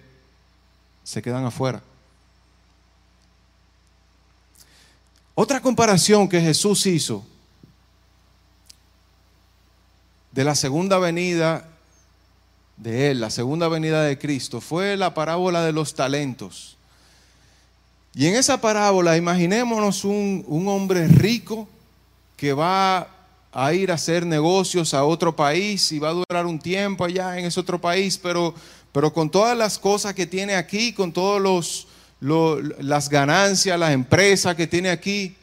se 1.04 1.22
quedan 1.22 1.46
afuera. 1.46 1.84
Otra 5.36 5.62
comparación 5.62 6.30
que 6.30 6.40
Jesús 6.40 6.86
hizo 6.86 7.26
de 10.32 10.44
la 10.46 10.56
segunda 10.56 10.98
venida 10.98 11.68
de 12.78 13.12
él, 13.12 13.20
la 13.20 13.30
segunda 13.30 13.68
venida 13.68 14.04
de 14.04 14.18
Cristo, 14.18 14.62
fue 14.62 14.96
la 14.96 15.14
parábola 15.14 15.64
de 15.64 15.74
los 15.74 15.94
talentos. 15.94 16.78
Y 18.14 18.28
en 18.28 18.36
esa 18.36 18.62
parábola, 18.62 19.18
imaginémonos 19.18 20.06
un, 20.06 20.46
un, 20.48 20.68
hombre 20.70 21.08
rico 21.08 21.68
que 22.36 22.54
va 22.54 23.17
a 23.60 23.74
ir 23.74 23.90
a 23.90 23.96
hacer 23.96 24.24
negocios 24.24 24.94
a 24.94 25.04
otro 25.04 25.36
país 25.36 25.92
y 25.92 25.98
va 25.98 26.10
a 26.10 26.14
durar 26.14 26.46
un 26.46 26.60
tiempo 26.60 27.04
allá 27.04 27.40
en 27.40 27.46
ese 27.46 27.60
otro 27.60 27.82
país, 27.82 28.16
pero, 28.16 28.54
pero 28.92 29.12
con 29.12 29.32
todas 29.32 29.58
las 29.58 29.80
cosas 29.80 30.14
que 30.14 30.28
tiene 30.28 30.54
aquí, 30.54 30.94
con 30.94 31.12
todas 31.12 31.42
los, 31.42 31.88
las 32.80 33.10
ganancias, 33.10 33.80
las 33.80 33.94
empresas 33.94 34.56
que 34.56 34.68
tiene 34.68 34.92
aquí, 34.92 35.36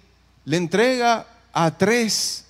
le 0.44 0.58
entrega 0.58 1.26
a 1.52 1.76
tres 1.76 2.44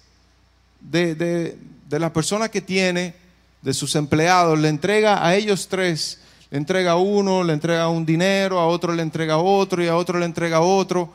de, 0.81 1.15
de, 1.15 1.57
de 1.89 1.99
las 1.99 2.11
personas 2.11 2.51
que 2.51 2.61
tiene 2.61 3.15
de 3.63 3.73
sus 3.73 3.95
empleados, 3.95 4.59
le 4.59 4.69
entrega 4.69 5.27
a 5.27 5.35
ellos 5.35 5.67
tres, 5.67 6.21
le 6.51 6.59
entrega 6.59 6.91
a 6.91 6.97
uno, 6.97 7.43
le 7.43 7.55
entrega 7.55 7.89
un 7.89 8.05
dinero, 8.05 8.61
a 8.61 8.67
otro 8.67 8.93
le 8.93 9.03
entrega 9.03 9.39
otro 9.39 9.83
y 9.83 9.89
a 9.89 9.97
otro 9.97 10.19
le 10.19 10.27
entrega 10.27 10.61
otro. 10.61 11.11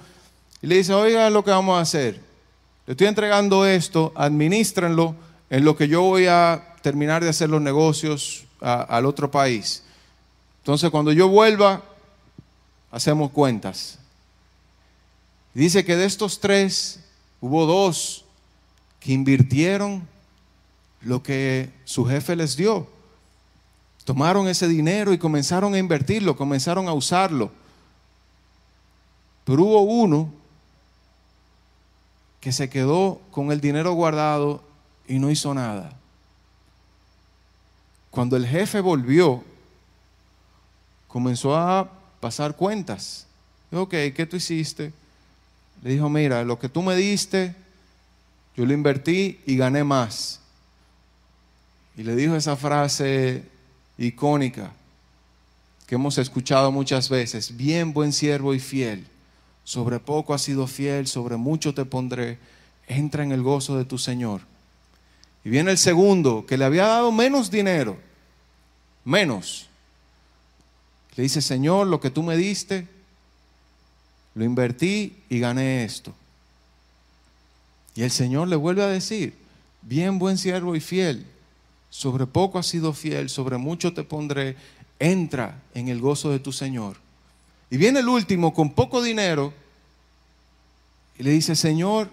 Y 0.60 0.66
le 0.66 0.78
dice, 0.78 0.92
oiga 0.92 1.30
lo 1.30 1.44
que 1.44 1.52
vamos 1.52 1.78
a 1.78 1.82
hacer. 1.82 2.29
Estoy 2.90 3.06
entregando 3.06 3.68
esto, 3.68 4.12
administrenlo 4.16 5.14
en 5.52 5.64
lo 5.64 5.78
que 5.78 5.88
yo 5.88 6.02
voy 6.02 6.26
a 6.26 6.74
terminar 6.82 7.24
de 7.24 7.30
hacer 7.30 7.48
los 7.48 7.62
negocios 7.62 8.46
al 8.62 9.06
otro 9.06 9.30
país. 9.30 9.84
Entonces 10.62 10.90
cuando 10.90 11.12
yo 11.12 11.28
vuelva, 11.28 11.84
hacemos 12.90 13.30
cuentas. 13.30 14.00
Dice 15.54 15.86
que 15.86 15.96
de 15.96 16.06
estos 16.06 16.40
tres 16.40 17.02
hubo 17.42 17.68
dos 17.68 18.26
que 19.00 19.12
invirtieron 19.12 20.08
lo 21.02 21.22
que 21.22 21.70
su 21.86 22.06
jefe 22.06 22.36
les 22.36 22.58
dio. 22.58 22.88
Tomaron 24.04 24.48
ese 24.48 24.68
dinero 24.68 25.14
y 25.14 25.20
comenzaron 25.20 25.76
a 25.76 25.78
invertirlo, 25.78 26.36
comenzaron 26.36 26.88
a 26.88 26.94
usarlo. 26.94 27.52
Pero 29.46 29.62
hubo 29.62 29.82
uno 29.82 30.39
que 32.40 32.52
se 32.52 32.70
quedó 32.70 33.22
con 33.32 33.52
el 33.52 33.62
dinero 33.62 33.94
guardado 33.94 34.64
y 35.08 35.20
no 35.20 35.30
hizo 35.30 35.54
nada. 35.54 35.98
Cuando 38.12 38.38
el 38.38 38.48
jefe 38.48 38.80
volvió, 38.82 39.44
comenzó 41.08 41.56
a 41.56 41.90
pasar 42.20 42.56
cuentas. 42.56 43.28
Dijo, 43.72 43.84
ok, 43.84 43.92
¿qué 44.16 44.28
tú 44.30 44.38
hiciste? 44.38 44.94
Le 45.84 45.92
dijo, 45.92 46.10
mira, 46.10 46.44
lo 46.44 46.58
que 46.60 46.70
tú 46.70 46.82
me 46.82 46.96
diste, 46.96 47.56
yo 48.56 48.66
lo 48.66 48.74
invertí 48.74 49.40
y 49.46 49.58
gané 49.58 49.84
más. 49.84 50.40
Y 51.96 52.04
le 52.04 52.16
dijo 52.16 52.36
esa 52.36 52.56
frase 52.56 53.44
icónica 53.98 54.72
que 55.86 55.96
hemos 55.96 56.18
escuchado 56.18 56.72
muchas 56.72 57.10
veces, 57.10 57.58
bien 57.58 57.94
buen 57.94 58.14
siervo 58.14 58.54
y 58.54 58.60
fiel, 58.60 59.08
sobre 59.70 60.00
poco 60.00 60.34
has 60.34 60.42
sido 60.42 60.66
fiel, 60.66 61.06
sobre 61.06 61.38
mucho 61.38 61.76
te 61.76 61.86
pondré, 61.86 62.40
entra 62.88 63.24
en 63.24 63.32
el 63.32 63.44
gozo 63.44 63.78
de 63.78 63.86
tu 63.86 64.00
Señor. 64.00 64.42
Y 65.46 65.52
viene 65.52 65.70
el 65.70 65.78
segundo, 65.78 66.48
que 66.48 66.58
le 66.58 66.66
había 66.66 66.88
dado 66.88 67.12
menos 67.12 67.52
dinero, 67.52 67.96
menos. 69.06 69.68
Le 71.16 71.22
dice, 71.22 71.44
Señor, 71.44 71.86
lo 71.86 72.00
que 72.00 72.10
tú 72.10 72.24
me 72.24 72.36
diste, 72.36 72.88
lo 74.34 74.44
invertí 74.44 75.18
y 75.30 75.38
gané 75.38 75.84
esto. 75.84 76.16
Y 77.94 78.02
el 78.02 78.10
Señor 78.10 78.48
le 78.48 78.56
vuelve 78.56 78.82
a 78.82 78.88
decir, 78.88 79.36
bien 79.84 80.18
buen 80.18 80.40
siervo 80.40 80.76
y 80.76 80.80
fiel, 80.80 81.28
sobre 81.92 82.26
poco 82.26 82.58
has 82.58 82.66
sido 82.66 82.94
fiel, 82.94 83.30
sobre 83.30 83.60
mucho 83.60 83.94
te 83.94 84.04
pondré, 84.04 84.56
entra 84.98 85.62
en 85.76 85.90
el 85.90 86.02
gozo 86.02 86.32
de 86.32 86.40
tu 86.40 86.52
Señor. 86.52 86.98
Y 87.72 87.78
viene 87.78 88.00
el 88.00 88.10
último 88.10 88.54
con 88.54 88.72
poco 88.72 89.02
dinero 89.02 89.54
y 91.18 91.24
le 91.24 91.32
dice, 91.32 91.56
Señor, 91.56 92.10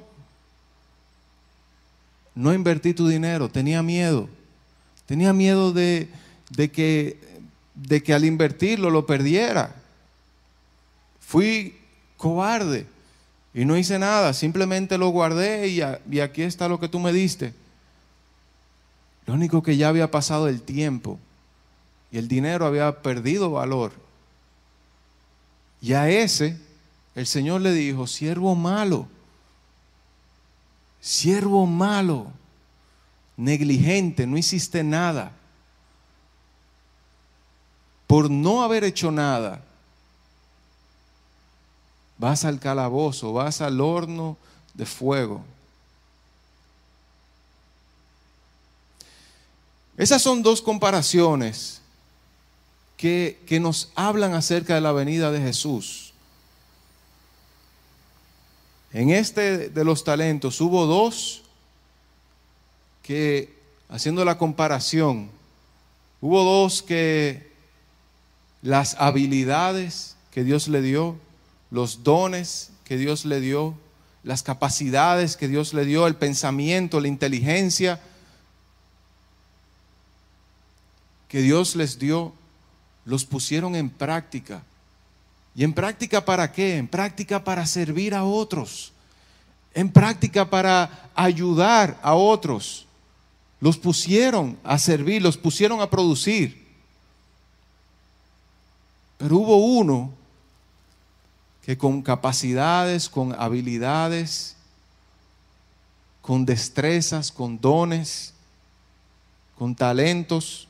no 2.34 2.52
invertí 2.52 2.92
tu 2.92 3.08
dinero, 3.08 3.48
tenía 3.48 3.82
miedo, 3.82 4.28
tenía 5.06 5.32
miedo 5.32 5.72
de, 5.72 6.08
que, 6.72 7.18
de 7.74 8.02
que 8.02 8.12
al 8.12 8.24
invertirlo 8.24 8.90
lo 8.90 9.06
perdiera. 9.06 9.74
Fui 11.20 11.78
cobarde. 12.16 12.86
Y 13.54 13.64
no 13.64 13.78
hice 13.78 13.98
nada, 13.98 14.34
simplemente 14.34 14.98
lo 14.98 15.08
guardé 15.08 15.68
y, 15.68 15.80
y 16.10 16.20
aquí 16.20 16.42
está 16.42 16.68
lo 16.68 16.78
que 16.78 16.88
tú 16.88 17.00
me 17.00 17.10
diste. 17.10 17.54
Lo 19.24 19.32
único 19.32 19.62
que 19.62 19.78
ya 19.78 19.88
había 19.88 20.10
pasado 20.10 20.46
el 20.46 20.60
tiempo 20.60 21.18
y 22.12 22.18
el 22.18 22.28
dinero 22.28 22.66
había 22.66 23.00
perdido 23.00 23.50
valor. 23.50 23.92
Y 25.80 25.92
a 25.92 26.08
ese 26.08 26.58
el 27.14 27.26
Señor 27.26 27.60
le 27.60 27.72
dijo, 27.72 28.06
siervo 28.06 28.54
malo, 28.54 29.08
siervo 31.00 31.66
malo, 31.66 32.26
negligente, 33.36 34.26
no 34.26 34.36
hiciste 34.36 34.82
nada. 34.82 35.32
Por 38.06 38.30
no 38.30 38.62
haber 38.62 38.84
hecho 38.84 39.10
nada, 39.10 39.62
vas 42.18 42.44
al 42.44 42.60
calabozo, 42.60 43.32
vas 43.32 43.60
al 43.60 43.80
horno 43.80 44.36
de 44.74 44.86
fuego. 44.86 45.42
Esas 49.96 50.20
son 50.20 50.42
dos 50.42 50.60
comparaciones 50.60 51.80
que, 52.96 53.38
que, 53.46 53.60
nos 53.60 53.90
hablan 53.94 54.34
acerca 54.34 54.74
de 54.74 54.80
la 54.80 54.92
venida 54.92 55.30
de 55.30 55.40
Jesús. 55.40 56.12
En 58.92 59.10
este 59.10 59.68
de 59.68 59.84
los 59.84 60.04
talentos 60.04 60.60
hubo 60.60 60.86
dos 60.86 61.42
que, 63.02 63.54
haciendo 63.88 64.24
la 64.24 64.38
comparación, 64.38 65.30
hubo 66.20 66.42
dos 66.42 66.82
que 66.82 67.52
las 68.62 68.96
habilidades 68.98 70.16
que 70.30 70.44
Dios 70.44 70.68
le 70.68 70.82
dio, 70.82 71.16
los 71.70 72.02
dones 72.02 72.70
que 72.84 72.96
Dios 72.96 73.24
le 73.24 73.40
dio, 73.40 73.74
las 74.22 74.42
capacidades 74.42 75.36
que 75.36 75.46
Dios 75.46 75.72
le 75.72 75.84
dio, 75.84 76.06
el 76.06 76.16
pensamiento, 76.16 77.00
la 77.00 77.08
inteligencia 77.08 78.00
que 81.28 81.42
Dios 81.42 81.76
les 81.76 81.98
dio, 81.98 82.32
los 83.06 83.24
pusieron 83.24 83.74
en 83.74 83.88
práctica. 83.88 84.62
¿Y 85.54 85.64
en 85.64 85.72
práctica 85.72 86.22
para 86.22 86.52
qué? 86.52 86.76
En 86.76 86.88
práctica 86.88 87.42
para 87.42 87.64
servir 87.64 88.14
a 88.14 88.24
otros. 88.24 88.92
En 89.72 89.90
práctica 89.90 90.50
para 90.50 91.08
ayudar 91.14 91.98
a 92.02 92.14
otros. 92.14 92.86
Los 93.60 93.78
pusieron 93.78 94.58
a 94.62 94.78
servir, 94.78 95.22
los 95.22 95.38
pusieron 95.38 95.80
a 95.80 95.88
producir. 95.88 96.66
Pero 99.16 99.38
hubo 99.38 99.56
uno 99.56 100.12
que 101.64 101.78
con 101.78 102.02
capacidades, 102.02 103.08
con 103.08 103.32
habilidades, 103.32 104.56
con 106.20 106.44
destrezas, 106.44 107.32
con 107.32 107.60
dones, 107.60 108.34
con 109.56 109.74
talentos, 109.74 110.65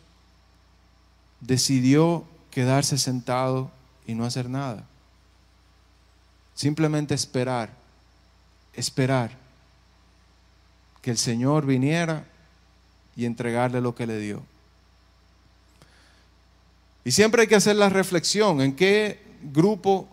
decidió 1.47 2.25
quedarse 2.51 2.99
sentado 2.99 3.71
y 4.07 4.15
no 4.15 4.25
hacer 4.25 4.49
nada. 4.49 4.85
Simplemente 6.55 7.15
esperar, 7.15 7.71
esperar 8.73 9.31
que 11.03 11.11
el 11.11 11.19
Señor 11.19 11.67
viniera 11.67 12.25
y 13.15 13.27
entregarle 13.27 13.81
lo 13.81 13.95
que 13.95 14.07
le 14.07 14.19
dio. 14.19 14.43
Y 17.05 17.13
siempre 17.13 17.43
hay 17.43 17.49
que 17.49 17.57
hacer 17.57 17.77
la 17.77 17.89
reflexión 17.89 18.61
en 18.61 18.75
qué 18.75 19.23
grupo 19.53 20.09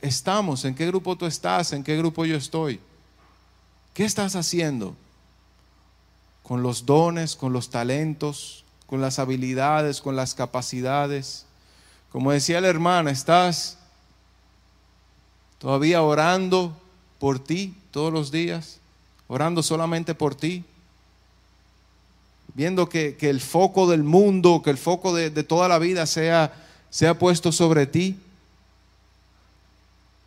estamos, 0.00 0.64
en 0.64 0.74
qué 0.74 0.86
grupo 0.86 1.16
tú 1.16 1.26
estás, 1.26 1.72
en 1.72 1.82
qué 1.82 1.96
grupo 1.96 2.24
yo 2.24 2.36
estoy. 2.36 2.78
¿Qué 3.94 4.04
estás 4.04 4.36
haciendo 4.36 4.94
con 6.42 6.62
los 6.62 6.86
dones, 6.86 7.34
con 7.34 7.52
los 7.52 7.70
talentos, 7.70 8.65
con 8.86 9.00
las 9.00 9.18
habilidades, 9.18 10.00
con 10.00 10.16
las 10.16 10.34
capacidades? 10.34 11.44
Como 12.10 12.32
decía 12.32 12.60
la 12.60 12.68
hermana, 12.68 13.10
estás 13.10 13.78
todavía 15.58 16.02
orando 16.02 16.76
por 17.18 17.38
ti 17.38 17.74
todos 17.90 18.12
los 18.12 18.30
días, 18.30 18.78
orando 19.28 19.62
solamente 19.62 20.14
por 20.14 20.34
ti, 20.34 20.64
viendo 22.54 22.88
que, 22.88 23.16
el 23.20 23.40
foco 23.40 23.88
del 23.88 24.02
mundo, 24.02 24.62
que 24.62 24.70
el 24.70 24.78
foco 24.78 25.14
de, 25.14 25.30
toda 25.42 25.68
la 25.68 25.78
vida 25.78 26.06
sea, 26.06 26.54
sea 26.90 27.18
puesto 27.18 27.52
sobre 27.52 27.86
ti 27.86 28.18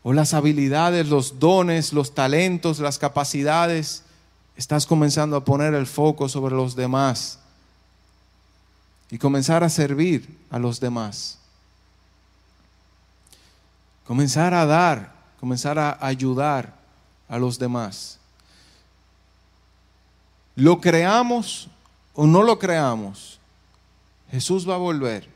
o 0.04 0.14
las 0.14 0.34
habilidades, 0.34 1.08
los 1.08 1.40
dones, 1.40 1.92
los 1.92 2.14
talentos, 2.14 2.80
las 2.80 3.00
capacidades, 3.00 4.04
estás 4.56 4.86
comenzando 4.86 5.36
a 5.36 5.44
poner 5.44 5.74
el 5.74 5.88
foco 5.88 6.30
sobre 6.30 6.56
los 6.56 6.76
demás 6.76 7.39
y 9.12 9.18
comenzar 9.18 9.64
a 9.64 9.70
servir 9.70 10.38
a 10.50 10.60
los 10.60 10.80
demás. 10.80 11.38
Comenzar 14.06 14.54
a 14.54 14.66
dar, 14.66 15.14
comenzar 15.40 15.80
a 15.80 15.98
ayudar 16.02 16.74
a 17.28 17.38
los 17.38 17.58
demás. 17.60 18.20
Lo 20.56 20.82
creamos 20.82 21.70
o 22.14 22.28
no 22.28 22.44
lo 22.44 22.60
creamos, 22.60 23.40
Jesús 24.30 24.68
va 24.68 24.76
a 24.76 24.80
volver. 24.80 25.28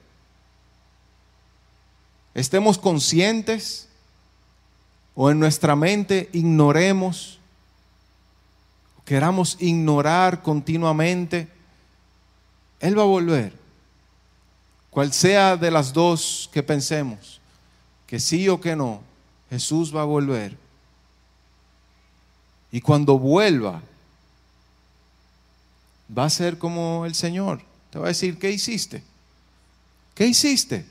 Estemos 2.33 2.77
conscientes 2.77 3.87
o 5.15 5.29
en 5.29 5.39
nuestra 5.39 5.75
mente 5.75 6.29
ignoremos, 6.33 7.39
queramos 9.05 9.57
ignorar 9.59 10.41
continuamente, 10.41 11.47
Él 12.79 12.97
va 12.97 13.03
a 13.03 13.05
volver. 13.05 13.62
Cual 14.93 15.11
sea 15.11 15.57
de 15.57 15.71
las 15.71 15.91
dos 15.91 16.49
que 16.53 16.61
pensemos, 16.61 17.41
que 18.05 18.19
sí 18.19 18.47
o 18.47 18.61
que 18.61 18.75
no, 18.75 19.01
Jesús 19.49 19.95
va 19.95 20.03
a 20.03 20.05
volver. 20.05 20.55
Y 22.71 22.79
cuando 22.79 23.17
vuelva, 23.17 23.81
va 26.15 26.25
a 26.25 26.29
ser 26.29 26.57
como 26.57 27.05
el 27.05 27.15
Señor. 27.15 27.61
Te 27.89 27.99
va 27.99 28.05
a 28.05 28.09
decir, 28.09 28.37
¿qué 28.37 28.51
hiciste? 28.51 29.03
¿Qué 30.15 30.27
hiciste? 30.27 30.85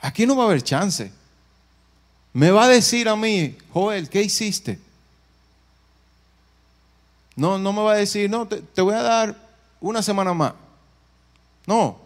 Aquí 0.00 0.26
no 0.26 0.36
va 0.36 0.44
a 0.44 0.46
haber 0.46 0.62
chance 0.62 1.12
me 2.32 2.50
va 2.50 2.64
a 2.64 2.68
decir 2.68 3.08
a 3.08 3.16
mí, 3.16 3.56
Joel, 3.72 4.08
¿qué 4.08 4.22
hiciste? 4.22 4.78
No, 7.34 7.58
no 7.58 7.72
me 7.72 7.82
va 7.82 7.92
a 7.92 7.96
decir, 7.96 8.30
no, 8.30 8.46
te, 8.46 8.82
voy 8.82 8.94
a 8.94 9.02
dar 9.02 9.36
una 9.80 10.02
semana 10.02 10.32
más. 10.32 10.52
No, 11.66 11.98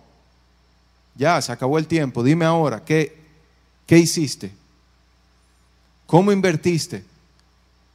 ya 1.14 1.40
se 1.40 1.52
acabó 1.52 1.78
el 1.78 1.86
tiempo. 1.86 2.22
Dime 2.22 2.44
ahora, 2.44 2.84
¿qué, 2.84 3.16
qué 3.86 3.98
hiciste? 3.98 4.52
¿Cómo 6.06 6.32
invertiste 6.32 7.04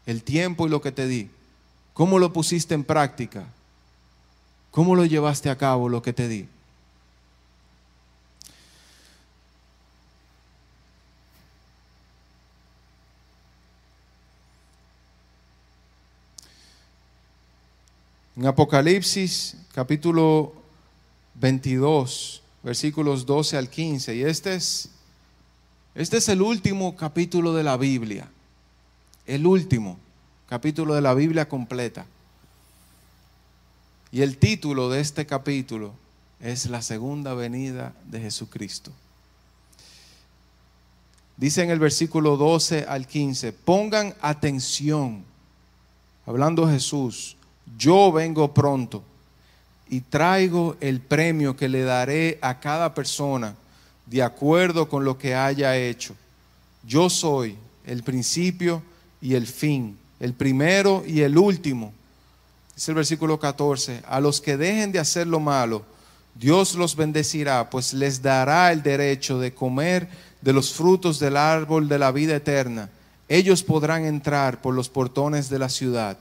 el 0.05 0.23
tiempo 0.23 0.67
y 0.67 0.69
lo 0.69 0.82
que 0.82 0.91
te 0.91 1.08
di? 1.08 1.29
¿Cómo 1.93 2.17
lo 2.19 2.32
pusiste 2.32 2.73
en 2.73 2.84
práctica? 2.84 3.45
¿Cómo 4.71 4.95
lo 4.95 5.05
llevaste 5.05 5.49
a 5.49 5.58
cabo 5.58 5.89
lo 5.89 6.01
que 6.01 6.13
te 6.13 6.27
di? 6.27 6.47
En 18.38 18.47
Apocalipsis 18.47 19.58
capítulo 19.73 20.53
22, 21.36 22.41
versículos 22.63 23.26
12 23.26 23.58
al 23.58 23.69
15. 23.69 24.15
Y 24.15 24.24
este 24.24 24.56
es, 24.56 24.89
este 25.95 26.17
es 26.17 26.30
el 26.30 26.41
último 26.41 26.95
capítulo 26.95 27.54
de 27.54 27.63
la 27.63 27.78
Biblia. 27.78 28.30
El 29.26 29.45
último 29.45 29.98
capítulo 30.48 30.95
de 30.95 31.02
la 31.02 31.13
Biblia 31.13 31.48
completa. 31.48 32.06
Y 34.12 34.22
el 34.22 34.38
título 34.38 34.89
de 34.89 35.02
este 35.02 35.26
capítulo 35.26 35.93
es 36.39 36.65
la 36.65 36.82
segunda 36.82 37.34
venida 37.34 37.93
de 38.06 38.22
Jesucristo. 38.22 38.91
Dice 41.38 41.63
en 41.63 41.69
el 41.69 41.80
versículo 41.80 42.36
12 42.36 42.86
al 42.86 43.08
15, 43.08 43.54
pongan 43.54 44.13
atención, 44.19 45.24
hablando 46.26 46.67
Jesús, 46.67 47.38
yo 47.78 48.12
vengo 48.12 48.54
pronto 48.54 49.04
y 49.89 50.02
traigo 50.02 50.78
el 50.80 50.99
premio 50.99 51.56
que 51.56 51.69
le 51.69 51.84
daré 51.84 52.38
a 52.41 52.60
cada 52.60 52.93
persona 52.93 53.56
de 54.06 54.23
acuerdo 54.23 54.88
con 54.88 55.04
lo 55.04 55.17
que 55.17 55.36
haya 55.36 55.75
hecho. 55.78 56.15
Yo 56.84 57.10
soy 57.10 57.58
el 57.86 58.04
principio 58.04 58.82
y 59.21 59.36
el 59.36 59.47
fin, 59.47 59.97
el 60.19 60.34
primero 60.34 61.04
y 61.06 61.21
el 61.21 61.38
último. 61.38 61.93
Es 62.75 62.88
el 62.89 62.95
versículo 62.95 63.39
14. 63.39 64.04
A 64.08 64.19
los 64.19 64.41
que 64.41 64.58
dejen 64.58 64.91
de 64.91 64.99
hacer 64.99 65.28
lo 65.28 65.39
malo, 65.39 65.84
Dios 66.36 66.75
los 66.75 66.95
bendecirá, 66.95 67.69
pues 67.69 67.93
les 67.93 68.21
dará 68.21 68.71
el 68.71 68.82
derecho 68.84 69.39
de 69.39 69.54
comer 69.54 70.08
de 70.41 70.54
los 70.54 70.73
frutos 70.73 71.19
del 71.19 71.36
árbol 71.36 71.89
de 71.89 71.99
la 71.99 72.12
vida 72.12 72.36
eterna 72.36 72.89
ellos 73.30 73.62
podrán 73.62 74.06
entrar 74.06 74.60
por 74.60 74.73
los 74.73 74.89
portones 74.89 75.49
de 75.49 75.60
la 75.60 75.69
ciudad. 75.69 76.17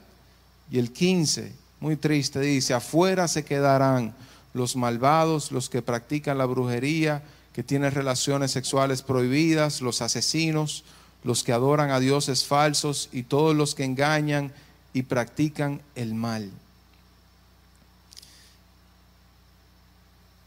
Y 0.70 0.78
el 0.78 0.92
15, 0.92 1.52
muy 1.80 1.96
triste, 1.96 2.40
dice, 2.40 2.74
afuera 2.74 3.28
se 3.28 3.44
quedarán 3.44 4.14
los 4.52 4.76
malvados, 4.76 5.52
los 5.52 5.68
que 5.68 5.82
practican 5.82 6.38
la 6.38 6.46
brujería, 6.46 7.22
que 7.52 7.62
tienen 7.62 7.92
relaciones 7.92 8.50
sexuales 8.50 9.02
prohibidas, 9.02 9.80
los 9.80 10.02
asesinos, 10.02 10.84
los 11.24 11.42
que 11.42 11.52
adoran 11.52 11.90
a 11.90 12.00
dioses 12.00 12.44
falsos 12.44 13.08
y 13.12 13.24
todos 13.24 13.54
los 13.54 13.74
que 13.74 13.84
engañan 13.84 14.52
y 14.92 15.02
practican 15.02 15.80
el 15.94 16.14
mal. 16.14 16.50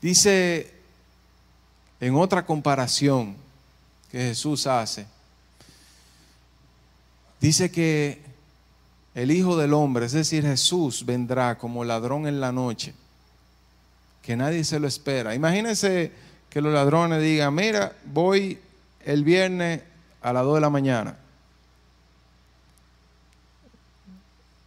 Dice 0.01 0.73
en 1.99 2.15
otra 2.15 2.45
comparación 2.45 3.35
que 4.11 4.19
Jesús 4.19 4.65
hace, 4.65 5.05
dice 7.39 7.69
que 7.69 8.30
el 9.13 9.31
Hijo 9.31 9.57
del 9.57 9.73
Hombre, 9.73 10.05
es 10.05 10.13
decir, 10.13 10.43
Jesús, 10.43 11.05
vendrá 11.05 11.57
como 11.57 11.83
ladrón 11.83 12.27
en 12.27 12.39
la 12.39 12.51
noche, 12.51 12.93
que 14.21 14.35
nadie 14.35 14.63
se 14.63 14.79
lo 14.79 14.87
espera. 14.87 15.35
Imagínense 15.35 16.11
que 16.49 16.61
los 16.61 16.73
ladrones 16.73 17.21
digan, 17.21 17.53
mira, 17.53 17.93
voy 18.05 18.59
el 19.03 19.23
viernes 19.23 19.81
a 20.21 20.33
las 20.33 20.43
2 20.43 20.55
de 20.55 20.61
la 20.61 20.69
mañana. 20.69 21.15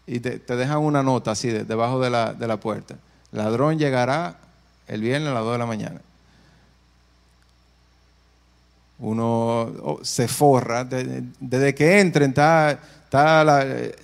Y 0.07 0.21
te, 0.21 0.39
dejan 0.39 0.79
una 0.79 1.03
nota 1.03 1.31
así 1.31 1.49
debajo 1.49 2.01
de 2.01 2.11
la, 2.11 2.35
de 2.35 2.47
la 2.47 2.59
puerta. 2.59 2.97
ladrón 3.33 3.79
llegará 3.79 4.39
el 4.87 5.01
viernes 5.01 5.31
a 5.31 5.35
las 5.35 5.45
2 5.45 5.53
de 5.53 5.59
la 5.59 5.67
mañana. 5.67 6.01
Uno 9.05 9.99
se 10.03 10.29
forra, 10.29 10.85
desde 10.85 11.75
que 11.75 12.01
entren 12.01 12.31
está, 12.31 12.71
está 12.71 13.45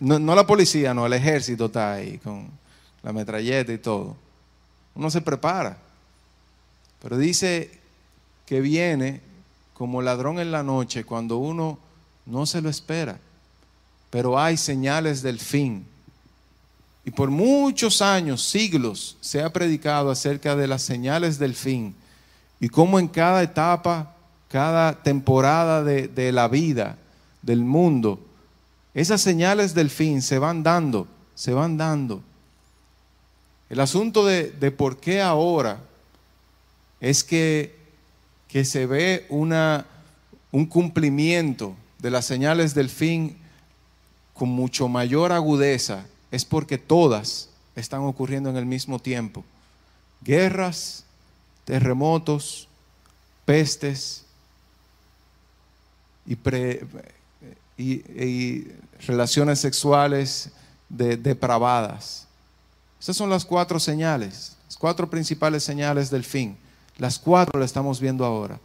no, 0.01 0.19
no, 0.19 0.35
la 0.35 0.47
policía, 0.47 0.93
no, 0.93 1.07
el 1.07 1.15
ejército 1.15 1.67
está 1.67 1.95
ahí 1.95 2.19
con 2.19 2.49
la 3.03 3.11
metralleta 3.11 3.73
y 3.73 3.79
todo. 3.79 4.15
Uno 4.95 5.11
se 5.11 5.23
prepara. 5.23 5.79
Pero 7.03 7.17
dice 7.17 7.71
que 8.45 8.61
viene 8.61 9.23
como 9.73 10.03
ladrón 10.03 10.39
en 10.39 10.53
la 10.53 10.63
noche 10.63 11.05
cuando 11.05 11.39
uno 11.39 11.79
no 12.27 12.45
se 12.45 12.61
lo 12.61 12.69
espera. 12.69 13.19
Pero 14.11 14.39
hay 14.39 14.59
señales 14.59 15.23
del 15.23 15.39
fin. 15.39 15.87
Y 17.07 17.11
por 17.11 17.31
muchos 17.31 18.03
años, 18.03 18.45
siglos, 18.45 19.17
se 19.23 19.43
ha 19.43 19.51
predicado 19.51 20.11
acerca 20.11 20.55
de 20.57 20.67
las 20.67 20.83
señales 20.83 21.39
del 21.39 21.55
fin 21.55 21.95
y 22.61 22.69
cómo 22.69 22.99
en 22.99 23.09
cada 23.09 23.43
etapa, 23.43 24.15
cada 24.51 25.01
temporada 25.01 25.85
de, 25.85 26.33
la 26.33 26.49
vida, 26.49 26.99
del 27.41 27.65
mundo, 27.65 28.19
esas 28.95 29.21
señales 29.21 29.75
del 29.75 29.91
fin 29.91 30.23
se 30.23 30.41
van 30.41 30.65
dando, 30.65 31.07
se 31.37 31.53
van 31.53 31.77
dando. 31.77 32.21
El 33.69 33.79
asunto 33.79 34.27
de, 34.27 34.51
de 34.51 34.73
por 34.73 34.99
qué 34.99 35.23
ahora 35.23 35.79
es 37.01 37.23
que, 37.23 37.77
que 38.49 38.65
se 38.65 38.87
ve 38.87 39.25
una, 39.29 39.87
un 40.51 40.67
cumplimiento 40.67 41.77
de 42.01 42.11
las 42.11 42.25
señales 42.25 42.75
del 42.75 42.91
fin 42.91 43.37
con 44.35 44.49
mucho 44.49 44.89
mayor 44.89 45.31
agudeza 45.31 46.07
es 46.33 46.45
porque 46.45 46.77
todas 46.77 47.51
están 47.77 48.01
ocurriendo 48.01 48.51
en 48.51 48.57
el 48.57 48.67
mismo 48.67 48.99
tiempo. 48.99 49.45
Guerras, 50.23 51.05
terremotos, 51.65 52.67
pestes 53.45 54.25
y, 57.77 58.69
relaciones 59.07 59.59
sexuales 59.59 60.51
depravadas. 60.89 62.27
Esas 63.01 63.17
son 63.17 63.31
las 63.31 63.45
cuatro 63.45 63.81
señales, 63.81 64.57
las 64.67 64.77
cuatro 64.77 65.09
principales 65.09 65.65
señales 65.65 66.11
del 66.11 66.25
fin. 66.25 66.57
Las 66.99 67.19
cuatro 67.19 67.59
lo 67.59 67.65
estamos 67.65 68.01
viendo 68.01 68.25
ahora. 68.25 68.61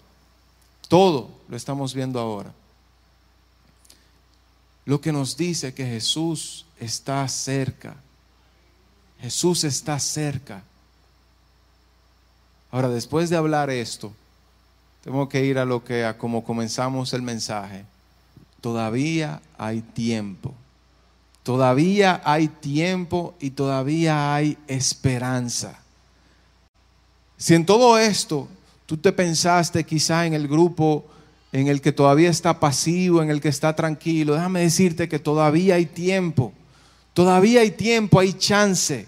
Todo 0.87 1.29
lo 1.47 1.55
estamos 1.55 1.93
viendo 1.93 2.19
ahora 2.19 2.51
lo 4.85 5.01
que 5.01 5.11
nos 5.11 5.35
dice 5.35 5.73
que 5.73 5.85
Jesús 5.85 6.65
está 6.79 7.27
cerca. 7.27 7.95
Jesús 9.19 9.63
está 9.63 9.99
cerca. 9.99 10.63
Ahora, 12.71 12.89
después 12.89 13.29
de 13.29 13.35
hablar 13.35 13.69
esto, 13.71 14.13
tengo 15.05 15.29
que 15.29 15.45
ir 15.45 15.59
a 15.59 15.65
lo 15.65 15.83
que 15.83 16.03
a 16.03 16.17
como 16.17 16.43
comenzamos 16.43 17.13
el 17.13 17.21
mensaje. 17.21 17.85
Todavía 18.59 19.39
hay 19.55 19.81
tiempo. 19.81 20.51
Todavía 21.43 22.23
hay 22.25 22.47
tiempo 22.47 23.35
y 23.39 23.51
todavía 23.51 24.33
hay 24.33 24.57
esperanza. 24.67 25.79
Si 27.37 27.53
en 27.53 27.67
todo 27.67 27.99
esto 27.99 28.47
tú 28.87 28.97
te 28.97 29.11
pensaste 29.11 29.83
quizá 29.83 30.25
en 30.25 30.33
el 30.33 30.47
grupo 30.47 31.05
en 31.51 31.67
el 31.67 31.81
que 31.81 31.91
todavía 31.91 32.31
está 32.31 32.59
pasivo, 32.59 33.21
en 33.21 33.29
el 33.29 33.41
que 33.41 33.49
está 33.49 33.75
tranquilo, 33.75 34.33
déjame 34.33 34.61
decirte 34.61 35.07
que 35.07 35.19
todavía 35.19 35.75
hay 35.75 35.85
tiempo, 35.85 36.51
todavía 37.13 37.61
hay 37.61 37.71
tiempo, 37.71 38.19
hay 38.19 38.33
chance, 38.33 39.07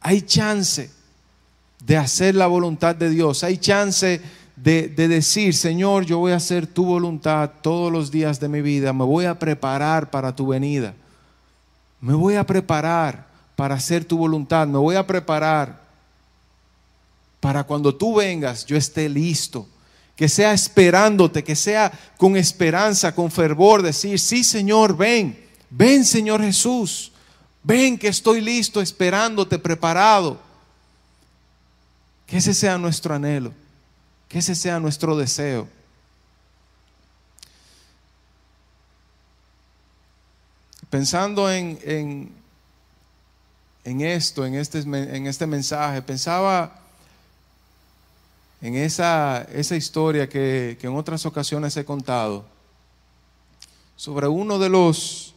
hay 0.00 0.22
chance 0.22 0.90
de 1.84 1.96
hacer 1.96 2.36
la 2.36 2.46
voluntad 2.46 2.94
de 2.94 3.10
Dios, 3.10 3.42
hay 3.42 3.58
chance 3.58 4.20
de, 4.56 4.88
decir, 4.88 5.54
Señor, 5.54 6.04
yo 6.04 6.18
voy 6.18 6.32
a 6.32 6.36
hacer 6.36 6.66
tu 6.66 6.84
voluntad 6.84 7.50
todos 7.60 7.90
los 7.90 8.10
días 8.10 8.38
de 8.38 8.48
mi 8.48 8.62
vida, 8.62 8.92
me 8.92 9.04
voy 9.04 9.24
a 9.24 9.38
preparar 9.38 10.10
para 10.10 10.34
tu 10.34 10.48
venida, 10.48 10.94
me 12.00 12.14
voy 12.14 12.36
a 12.36 12.44
preparar 12.44 13.26
para 13.56 13.74
hacer 13.74 14.04
tu 14.04 14.16
voluntad, 14.16 14.66
me 14.66 14.78
voy 14.78 14.96
a 14.96 15.06
preparar 15.06 15.82
para 17.40 17.62
cuando 17.62 17.94
tú 17.94 18.14
vengas 18.14 18.64
yo 18.64 18.76
esté 18.76 19.08
listo. 19.08 19.68
Que 20.16 20.28
sea 20.28 20.52
esperándote, 20.52 21.42
que 21.42 21.56
sea 21.56 21.92
con 22.16 22.36
esperanza, 22.36 23.12
con 23.12 23.30
fervor, 23.32 23.82
decir, 23.82 24.18
sí 24.20 24.44
Señor, 24.44 24.96
ven, 24.96 25.36
ven 25.68 26.04
Señor 26.04 26.40
Jesús, 26.40 27.10
ven 27.64 27.98
que 27.98 28.08
estoy 28.08 28.40
listo, 28.40 28.80
esperándote, 28.80 29.58
preparado. 29.58 30.38
Que 32.26 32.36
ese 32.36 32.54
sea 32.54 32.78
nuestro 32.78 33.12
anhelo, 33.12 33.52
que 34.34 34.40
ese 34.40 34.56
sea 34.56 34.80
nuestro 34.80 35.16
deseo. 35.16 35.68
Pensando 40.90 41.48
en, 41.48 41.78
en, 43.84 44.00
esto, 44.00 44.44
en 44.44 44.56
este, 44.56 44.80
en 44.80 45.28
este 45.28 45.46
mensaje, 45.46 46.02
pensaba 46.02 46.80
en 48.60 48.74
esa, 48.74 49.46
esa 49.52 49.76
historia 49.76 50.28
que, 50.28 50.78
en 50.82 50.96
otras 50.96 51.24
ocasiones 51.26 51.76
he 51.76 51.84
contado 51.84 52.44
sobre 53.94 54.26
uno 54.26 54.58
de 54.58 54.68
los, 54.68 55.32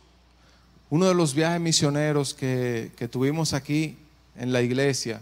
uno 0.90 1.06
de 1.06 1.14
los 1.14 1.36
viajes 1.36 1.62
misioneros 1.62 2.34
que, 2.34 3.10
tuvimos 3.12 3.54
aquí 3.54 3.96
en 4.38 4.52
la 4.52 4.64
iglesia, 4.64 5.22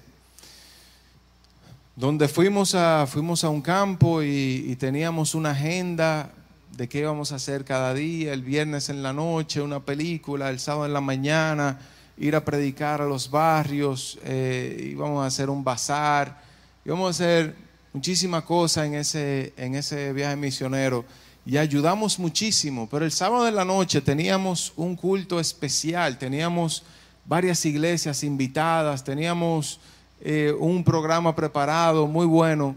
donde 1.95 2.27
fuimos 2.27 2.75
a, 2.75 3.07
fuimos 3.07 3.43
a 3.43 3.49
un 3.49 3.61
campo 3.61 4.21
y, 4.21 4.75
teníamos 4.79 5.33
una 5.33 5.51
agenda 5.51 6.29
de 6.71 6.89
qué 6.89 6.99
íbamos 6.99 7.31
a 7.31 7.35
hacer 7.35 7.63
cada 7.63 7.93
día, 7.93 8.33
el 8.33 8.41
viernes 8.41 8.89
en 8.89 9.01
la 9.01 9.13
noche, 9.13 9.61
una 9.61 9.79
película, 9.79 10.49
el 10.49 10.59
sábado 10.59 10.85
en 10.85 10.93
la 10.93 10.99
mañana, 10.99 11.79
ir 12.17 12.35
a 12.35 12.43
predicar 12.43 13.01
a 13.01 13.05
los 13.05 13.31
barrios, 13.31 14.19
eh, 14.23 14.89
íbamos 14.91 15.23
a 15.23 15.27
hacer 15.27 15.49
un 15.49 15.63
bazar, 15.63 16.41
íbamos 16.83 17.07
a 17.07 17.09
hacer 17.11 17.55
muchísimas 17.93 18.43
cosas 18.43 18.87
en 18.87 18.95
ese, 18.95 19.53
en 19.55 19.75
ese 19.75 20.11
viaje 20.11 20.35
misionero. 20.35 21.05
Y 21.45 21.57
ayudamos 21.57 22.19
muchísimo, 22.19 22.89
pero 22.89 23.05
el 23.05 23.11
sábado 23.11 23.45
de 23.45 23.51
la 23.51 23.63
noche 23.63 24.01
teníamos 24.01 24.73
un 24.75 24.97
culto 24.97 25.39
especial, 25.39 26.17
teníamos 26.17 26.83
varias 27.23 27.65
iglesias 27.65 28.23
invitadas, 28.23 29.03
teníamos 29.03 29.79
eh, 30.21 30.55
un 30.57 30.83
programa 30.83 31.35
preparado 31.35 32.07
muy 32.07 32.25
bueno 32.25 32.75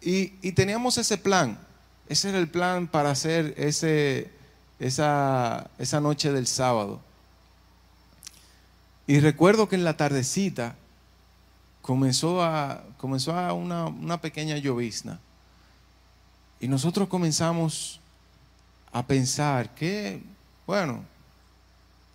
y, 0.00 0.32
y, 0.42 0.52
teníamos 0.52 0.98
ese 0.98 1.16
plan, 1.16 1.56
ese 2.08 2.30
era 2.30 2.38
el 2.38 2.48
plan 2.48 2.88
para 2.88 3.10
hacer 3.10 3.54
ese, 3.56 4.32
esa, 4.80 5.70
esa 5.78 6.00
noche 6.00 6.32
del 6.32 6.48
sábado. 6.48 7.00
Y 9.06 9.20
recuerdo 9.20 9.68
que 9.68 9.76
en 9.76 9.84
la 9.84 9.96
tardecita 9.96 10.74
comenzó 11.82 12.42
a, 12.42 12.82
comenzó 12.96 13.36
a 13.36 13.52
una, 13.52 13.86
una 13.86 14.20
pequeña 14.20 14.56
llovizna. 14.56 15.20
Y 16.58 16.66
nosotros 16.66 17.08
comenzamos 17.08 18.00
a 18.92 19.06
pensar 19.06 19.72
que, 19.74 20.22
bueno, 20.66 21.04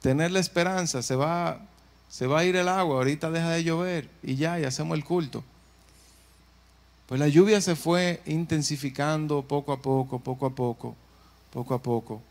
tener 0.01 0.31
la 0.31 0.39
esperanza, 0.39 1.01
se 1.01 1.15
va, 1.15 1.59
se 2.09 2.27
va 2.27 2.39
a 2.39 2.45
ir 2.45 2.55
el 2.55 2.67
agua, 2.67 2.97
ahorita 2.97 3.31
deja 3.31 3.49
de 3.49 3.63
llover 3.63 4.09
y 4.23 4.35
ya, 4.35 4.59
y 4.59 4.63
hacemos 4.63 4.97
el 4.97 5.03
culto. 5.03 5.43
Pues 7.07 7.19
la 7.19 7.27
lluvia 7.27 7.61
se 7.61 7.75
fue 7.75 8.21
intensificando 8.25 9.41
poco 9.41 9.71
a 9.71 9.81
poco, 9.81 10.19
poco 10.19 10.45
a 10.45 10.49
poco. 10.49 10.95
poco 11.51 11.73
a 11.73 11.81
poco. 11.81 12.21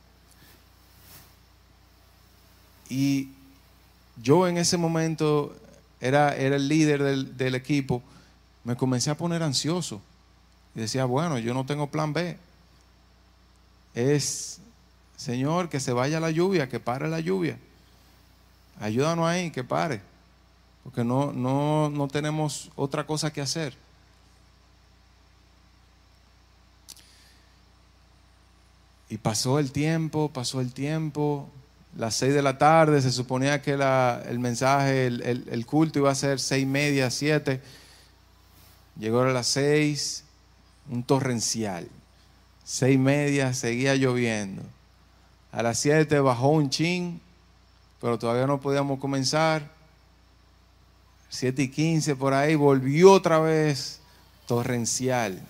Y 2.89 3.31
yo 4.23 4.47
en 4.47 4.59
ese 4.59 4.77
momento 4.77 5.57
era, 6.01 6.37
era 6.37 6.57
el 6.57 6.69
líder 6.69 7.03
del, 7.03 7.37
del 7.37 7.55
equipo, 7.55 8.03
me 8.65 8.77
comencé 8.77 9.11
a 9.11 9.17
poner 9.17 9.43
ansioso. 9.43 10.01
Y 10.75 10.81
decía, 10.81 11.07
bueno, 11.07 11.39
yo 11.39 11.55
no 11.55 11.65
tengo 11.65 11.91
plan 11.91 12.13
B. 12.13 12.37
Es, 13.95 14.61
Señor, 15.17 15.71
que 15.71 15.81
se 15.81 15.93
vaya 15.93 16.21
la 16.21 16.31
lluvia, 16.31 16.69
que 16.69 16.81
pare 16.81 17.09
la 17.09 17.21
lluvia. 17.21 17.59
Ayúdanos 18.81 19.27
ahí, 19.27 19.51
que 19.51 19.65
pare. 19.65 20.01
Porque 20.85 21.03
no, 21.03 21.33
no, 21.33 21.91
no 21.91 22.09
tenemos 22.09 22.71
otra 22.77 23.07
cosa 23.07 23.33
que 23.33 23.41
hacer. 23.41 23.75
Y 29.09 29.19
pasó 29.19 29.59
el 29.59 29.73
tiempo, 29.73 30.31
pasó 30.33 30.61
el 30.61 30.73
tiempo, 30.73 31.49
las 31.97 32.15
seis 32.17 32.35
de 32.35 32.43
la 32.43 32.59
tarde, 32.59 33.01
se 33.01 33.13
suponía 33.13 33.63
que 33.63 33.73
el 33.73 34.39
mensaje, 34.39 35.07
el, 35.07 35.67
culto 35.67 35.99
iba 36.01 36.11
a 36.11 36.15
ser 36.15 36.41
seis 36.41 36.65
y 36.65 36.67
media, 36.67 37.11
siete. 37.11 37.61
Llegó 38.99 39.23
a 39.23 39.33
las 39.33 39.47
seis, 39.47 40.25
un 40.91 41.03
torrencial. 41.03 41.89
Seis 42.65 42.97
y 42.97 42.99
media, 42.99 43.55
seguía 43.55 43.95
lloviendo. 43.95 44.63
A 45.53 45.63
las 45.63 45.79
siete 45.79 46.19
bajó 46.21 46.49
un 46.49 46.69
chin, 46.69 47.21
pero 48.07 48.21
todavía 48.21 48.47
no 48.47 48.61
podíamos 48.61 49.01
comenzar. 49.01 49.69
Siete 51.29 51.63
y 51.63 51.69
quince 51.69 52.15
por 52.15 52.35
ahí, 52.35 52.55
volvió 52.55 53.11
otra 53.11 53.41
vez 53.41 53.99
torrencial. 54.47 55.43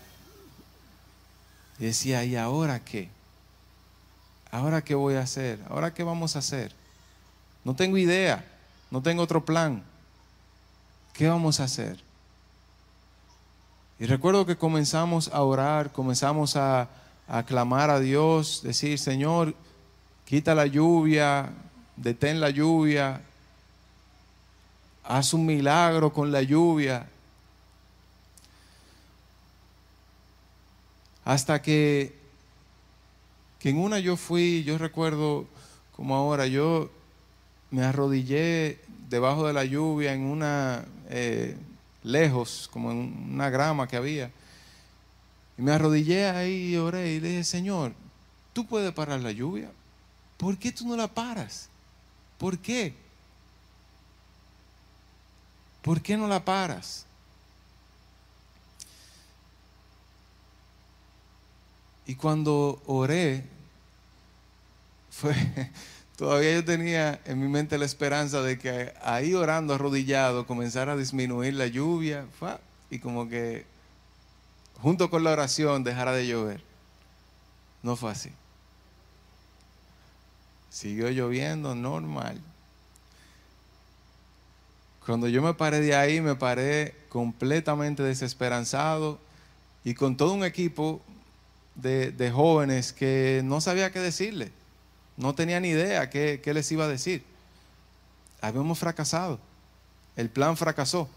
Y 1.79 1.85
decía, 1.85 2.25
¿y 2.25 2.35
ahora 2.35 2.83
qué? 2.83 3.11
¿ahora 4.51 4.83
qué 4.83 4.95
voy 4.95 5.17
a 5.17 5.21
hacer? 5.21 5.61
¿Ahora 5.69 5.93
qué 5.93 6.03
vamos 6.03 6.35
a 6.35 6.39
hacer? 6.39 6.73
No 7.63 7.77
tengo 7.77 7.99
idea, 7.99 8.43
no 8.91 9.03
tengo 9.03 9.23
otro 9.23 9.45
plan. 9.45 9.83
¿Qué 11.13 11.29
vamos 11.29 11.61
a 11.61 11.65
hacer? 11.65 11.99
Y 13.99 14.07
recuerdo 14.07 14.47
que 14.47 14.57
comenzamos 14.57 15.29
a 15.29 15.43
orar, 15.43 15.93
comenzamos 15.93 16.57
a, 16.57 16.89
a 17.29 17.43
clamar 17.43 17.91
a 17.91 18.01
Dios, 18.01 18.63
decir, 18.63 18.99
Señor, 18.99 19.55
quita 20.25 20.55
la 20.55 20.65
lluvia, 20.65 21.53
detén 21.97 22.41
la 22.41 22.51
lluvia, 22.51 23.21
haz 25.05 25.35
un 25.35 25.47
milagro 25.47 26.13
con 26.13 26.33
la 26.33 26.43
lluvia. 26.43 27.07
Hasta 31.25 31.61
que 31.61 32.17
que 33.59 33.71
en 33.71 33.79
una 33.79 33.99
yo 33.99 34.17
fui, 34.17 34.63
yo 34.65 34.79
recuerdo 34.79 35.47
como 35.97 36.15
ahora, 36.15 36.47
yo 36.47 36.91
me 37.71 37.83
arrodillé 37.83 38.79
debajo 39.09 39.47
de 39.47 39.55
la 39.55 39.65
lluvia 39.65 40.13
en 40.13 40.23
una, 40.23 40.85
eh, 41.09 41.57
lejos, 42.03 42.69
como 42.73 42.93
en 42.93 43.31
una 43.33 43.51
grama 43.51 43.89
que 43.89 43.97
había. 43.97 44.31
Y 45.59 45.63
me 45.63 45.73
arrodillé 45.73 46.29
ahí 46.29 46.75
y 46.75 46.77
oré 46.77 47.15
y 47.15 47.21
le 47.21 47.29
dije, 47.29 47.45
Señor, 47.45 47.93
tú 48.53 48.67
puedes 48.67 48.93
parar 48.93 49.21
la 49.21 49.33
lluvia. 49.33 49.71
¿Por 50.37 50.59
qué 50.59 50.71
tú 50.71 50.87
no 50.87 50.97
la 50.97 51.09
paras? 51.09 51.69
¿Por 52.39 52.59
qué? 52.59 52.95
¿Por 55.83 56.01
qué 56.03 56.17
no 56.17 56.27
la 56.27 56.45
paras? 56.45 57.07
Y 62.07 62.15
cuando 62.15 62.81
oré, 62.87 63.45
fue, 65.11 65.35
todavía 66.17 66.55
yo 66.55 66.65
tenía 66.65 67.21
en 67.25 67.41
mi 67.41 67.49
mente 67.49 67.79
la 67.79 67.85
esperanza 67.85 68.43
de 68.43 68.59
que 68.59 68.93
ahí 69.03 69.35
orando 69.35 69.75
arrodillado 69.75 70.47
comenzara 70.47 70.93
a 70.93 70.97
disminuir 70.97 71.55
la 71.55 71.67
lluvia 71.67 72.27
y 72.91 72.99
como 73.01 73.29
que 73.29 73.67
junto 74.81 75.11
con 75.11 75.25
la 75.25 75.33
oración 75.33 75.85
dejara 75.85 76.13
de 76.13 76.27
llover. 76.27 76.63
No 77.83 77.97
fue 77.97 78.11
así. 78.11 78.31
Siguió 80.77 81.09
lloviendo 81.09 81.75
normal. 81.75 82.39
Cuando 85.07 85.27
yo 85.27 85.41
me 85.41 85.55
paré 85.55 85.81
de 85.81 85.97
ahí, 85.97 86.21
me 86.21 86.35
paré 86.35 86.95
completamente 87.09 88.03
desesperanzado 88.03 89.19
y 89.85 89.95
con 89.95 90.19
todo 90.19 90.35
un 90.35 90.45
equipo 90.45 91.01
de, 91.77 92.31
jóvenes 92.31 92.93
que 92.93 93.41
no 93.43 93.63
sabía 93.63 93.91
qué 93.91 94.01
decirle, 94.01 94.53
no 95.17 95.35
tenía 95.35 95.61
ni 95.61 95.69
idea 95.69 96.11
qué, 96.11 96.43
les 96.45 96.71
iba 96.71 96.85
a 96.85 96.89
decir. 96.89 97.25
Habíamos 98.43 98.79
fracasado, 98.79 99.41
el 100.15 100.29
plan 100.29 100.59
fracasó. 100.59 101.09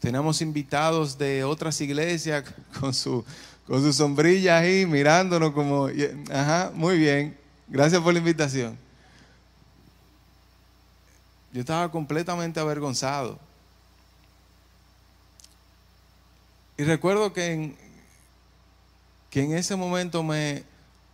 Teníamos 0.00 0.40
invitados 0.40 1.18
de 1.18 1.44
otras 1.44 1.78
iglesias 1.82 2.44
con 2.80 2.94
su, 2.94 3.22
con 3.66 3.82
su 3.82 3.92
sombrilla 3.92 4.56
ahí 4.56 4.86
mirándonos 4.86 5.52
como, 5.52 5.90
ajá, 6.32 6.72
muy 6.74 6.96
bien, 6.96 7.38
gracias 7.70 8.02
por 8.02 8.12
la 8.12 8.18
invitación. 8.18 8.76
Yo 11.52 11.60
estaba 11.60 11.90
completamente 11.90 12.60
avergonzado. 12.60 13.38
Y 16.76 16.84
recuerdo 16.84 17.32
que 17.32 17.52
en, 17.52 17.76
que 19.30 19.42
en 19.44 19.52
ese 19.52 19.76
momento 19.76 20.22
me, 20.22 20.64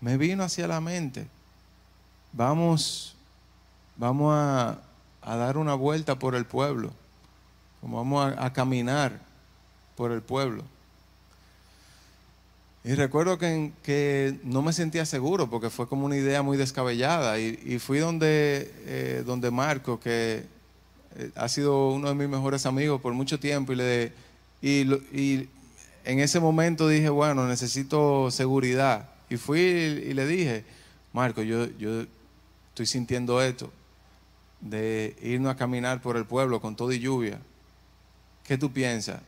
me 0.00 0.16
vino 0.16 0.44
hacia 0.44 0.66
la 0.66 0.80
mente, 0.80 1.26
vamos, 2.32 3.16
vamos 3.96 4.34
a, 4.34 4.78
dar 5.22 5.56
una 5.56 5.74
vuelta 5.74 6.18
por 6.18 6.34
el 6.34 6.44
pueblo, 6.44 6.92
vamos 7.82 8.32
a, 8.36 8.52
caminar 8.52 9.18
por 9.96 10.12
el 10.12 10.22
pueblo. 10.22 10.62
Y 12.86 12.94
recuerdo 12.94 13.36
que, 13.36 13.72
que, 13.82 14.38
no 14.44 14.62
me 14.62 14.72
sentía 14.72 15.04
seguro 15.06 15.50
porque 15.50 15.70
fue 15.70 15.88
como 15.88 16.06
una 16.06 16.16
idea 16.16 16.42
muy 16.42 16.56
descabellada. 16.56 17.36
Y, 17.40 17.80
fui 17.80 17.98
donde, 17.98 18.72
eh, 18.86 19.24
donde 19.26 19.50
Marco, 19.50 19.98
que 19.98 20.44
eh, 21.16 21.30
ha 21.34 21.48
sido 21.48 21.88
uno 21.88 22.10
de 22.10 22.14
mis 22.14 22.28
mejores 22.28 22.64
amigos 22.64 23.00
por 23.00 23.12
mucho 23.12 23.40
tiempo, 23.40 23.72
y, 23.72 23.76
le, 23.76 24.12
y 24.62 25.48
en 26.04 26.20
ese 26.20 26.38
momento 26.38 26.86
dije, 26.86 27.08
bueno, 27.08 27.48
necesito 27.48 28.30
seguridad. 28.30 29.08
Y 29.28 29.36
fui 29.36 29.58
y 29.58 30.14
le 30.14 30.24
dije, 30.24 30.64
Marco, 31.12 31.42
yo, 31.42 31.66
yo 31.78 32.04
estoy 32.68 32.86
sintiendo 32.86 33.42
esto, 33.42 33.68
de 34.60 35.16
irnos 35.22 35.52
a 35.52 35.56
caminar 35.56 36.00
por 36.00 36.16
el 36.16 36.24
pueblo 36.24 36.60
con 36.60 36.76
todo 36.76 36.92
y 36.92 37.00
lluvia. 37.00 37.40
¿Qué 38.44 38.56
tú 38.56 38.70
piensas? 38.70 39.20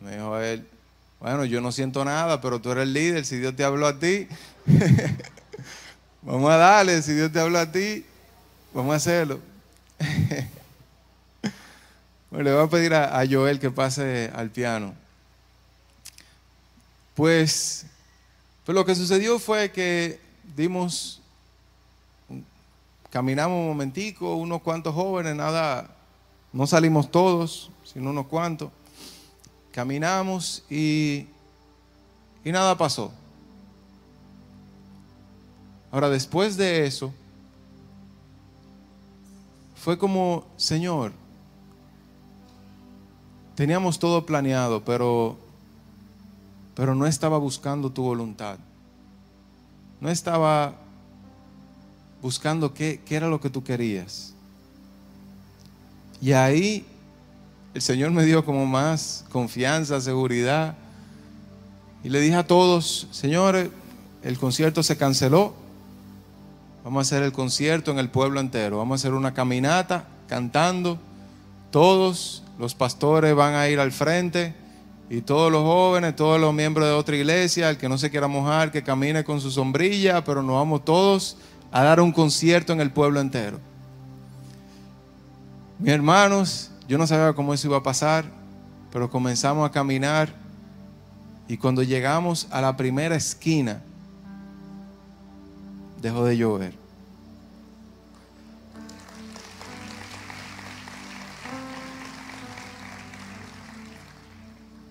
Me 0.00 0.12
dijo 0.12 0.38
él, 0.38 0.64
bueno, 1.24 1.46
yo 1.46 1.62
no 1.62 1.72
siento 1.72 2.04
nada, 2.04 2.42
pero 2.42 2.60
tú 2.60 2.70
eres 2.70 2.82
el 2.82 2.92
líder, 2.92 3.24
si 3.24 3.38
Dios 3.38 3.56
te 3.56 3.64
habló 3.64 3.86
a 3.86 3.98
ti, 3.98 4.28
vamos 6.20 6.50
a 6.50 6.58
darle, 6.58 7.00
si 7.00 7.14
Dios 7.14 7.32
te 7.32 7.40
habló 7.40 7.60
a 7.60 7.72
ti, 7.72 8.04
vamos 8.74 8.92
a 8.92 8.96
hacerlo. 8.96 9.40
bueno, 12.30 12.44
le 12.44 12.54
voy 12.54 12.66
a 12.66 12.68
pedir 12.68 12.92
a 12.92 13.24
Joel 13.26 13.58
que 13.58 13.70
pase 13.70 14.30
al 14.34 14.50
piano. 14.50 14.92
Pues, 17.14 17.86
pues, 18.66 18.74
lo 18.74 18.84
que 18.84 18.94
sucedió 18.94 19.38
fue 19.38 19.72
que 19.72 20.20
dimos, 20.54 21.22
caminamos 23.08 23.60
un 23.60 23.68
momentico, 23.68 24.34
unos 24.34 24.60
cuantos 24.60 24.94
jóvenes, 24.94 25.34
nada, 25.34 25.88
no 26.52 26.66
salimos 26.66 27.10
todos, 27.10 27.70
sino 27.82 28.10
unos 28.10 28.26
cuantos. 28.26 28.68
Caminamos 29.74 30.62
y, 30.70 31.26
y 32.44 32.52
nada 32.52 32.78
pasó. 32.78 33.12
Ahora, 35.90 36.08
después 36.08 36.56
de 36.56 36.86
eso, 36.86 37.12
fue 39.74 39.98
como, 39.98 40.44
Señor, 40.56 41.12
teníamos 43.56 43.98
todo 43.98 44.24
planeado, 44.24 44.84
pero 44.84 45.36
pero 46.74 46.94
no 46.94 47.06
estaba 47.06 47.38
buscando 47.38 47.90
tu 47.90 48.02
voluntad. 48.02 48.58
No 50.00 50.10
estaba 50.10 50.74
buscando 52.20 52.74
qué, 52.74 53.00
era 53.08 53.28
lo 53.28 53.40
que 53.40 53.50
tú 53.50 53.62
querías. 53.62 54.34
Y 56.20 56.32
ahí 56.32 56.84
el 57.74 57.82
Señor 57.82 58.12
me 58.12 58.24
dio 58.24 58.44
como 58.44 58.66
más 58.66 59.24
confianza, 59.30 60.00
seguridad. 60.00 60.76
Y 62.04 62.08
le 62.08 62.20
dije 62.20 62.36
a 62.36 62.46
todos, 62.46 63.08
señores, 63.10 63.68
el 64.22 64.38
concierto 64.38 64.84
se 64.84 64.96
canceló. 64.96 65.54
Vamos 66.84 67.00
a 67.00 67.02
hacer 67.02 67.24
el 67.24 67.32
concierto 67.32 67.90
en 67.90 67.98
el 67.98 68.10
pueblo 68.10 68.38
entero. 68.38 68.78
Vamos 68.78 69.00
a 69.00 69.02
hacer 69.02 69.14
una 69.14 69.34
caminata 69.34 70.04
cantando. 70.28 70.98
Todos 71.72 72.44
los 72.60 72.76
pastores 72.76 73.34
van 73.34 73.54
a 73.54 73.68
ir 73.68 73.80
al 73.80 73.90
frente 73.90 74.54
Y 75.10 75.22
todos 75.22 75.50
los 75.50 75.62
jóvenes, 75.62 76.14
todos 76.14 76.40
los 76.40 76.54
miembros 76.54 76.86
de 76.86 76.94
otra 76.94 77.16
iglesia, 77.16 77.68
el 77.68 77.76
que 77.76 77.88
no 77.88 77.98
se 77.98 78.10
quiera 78.10 78.28
mojar, 78.28 78.70
que 78.70 78.84
camine 78.84 79.24
con 79.24 79.40
su 79.40 79.50
sombrilla, 79.50 80.24
pero 80.24 80.42
nos 80.42 80.54
vamos 80.54 80.84
todos 80.84 81.36
a 81.72 81.82
dar 81.82 82.00
un 82.00 82.12
concierto 82.12 82.72
en 82.72 82.80
el 82.80 82.92
pueblo 82.92 83.20
entero. 83.20 83.58
Mis 85.78 85.92
hermanos, 85.92 86.70
yo 86.86 86.98
no 86.98 87.06
sabía 87.06 87.32
cómo 87.32 87.54
eso 87.54 87.68
iba 87.68 87.78
a 87.78 87.82
pasar, 87.82 88.24
pero 88.92 89.10
comenzamos 89.10 89.68
a 89.68 89.72
caminar 89.72 90.34
y 91.48 91.56
cuando 91.56 91.82
llegamos 91.82 92.46
a 92.50 92.60
la 92.60 92.76
primera 92.76 93.16
esquina, 93.16 93.82
dejó 96.00 96.24
de 96.24 96.36
llover. 96.36 96.74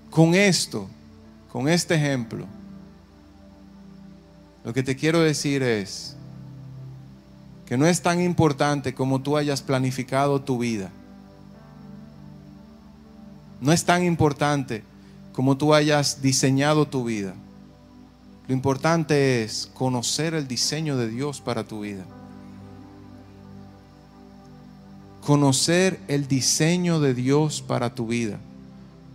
Con 0.10 0.36
esto, 0.36 0.88
con 1.52 1.68
este 1.68 1.96
ejemplo, 1.96 2.46
lo 4.64 4.74
que 4.74 4.84
te 4.84 4.96
quiero 4.96 5.20
decir 5.20 5.64
es 5.64 6.16
que 7.66 7.78
no 7.78 7.88
es 7.88 8.02
tan 8.02 8.22
importante 8.22 8.94
como 8.94 9.22
tú 9.22 9.38
hayas 9.38 9.62
planificado 9.62 10.42
tu 10.42 10.60
vida. 10.60 10.92
No 13.64 13.72
es 13.72 13.84
tan 13.84 14.04
importante 14.04 14.84
como 15.32 15.58
tú 15.58 15.74
hayas 15.74 16.22
diseñado 16.22 16.88
tu 16.88 17.06
vida. 17.06 17.34
Lo 18.48 18.54
importante 18.54 19.44
es 19.44 19.72
conocer 19.74 20.36
el 20.36 20.48
diseño 20.48 20.98
de 20.98 21.08
Dios 21.08 21.42
para 21.42 21.64
tu 21.64 21.82
vida. 21.82 22.06
Conocer 25.26 26.00
el 26.08 26.28
diseño 26.28 27.00
de 27.00 27.16
Dios 27.16 27.64
para 27.64 27.96
tu 27.96 28.06
vida 28.06 28.38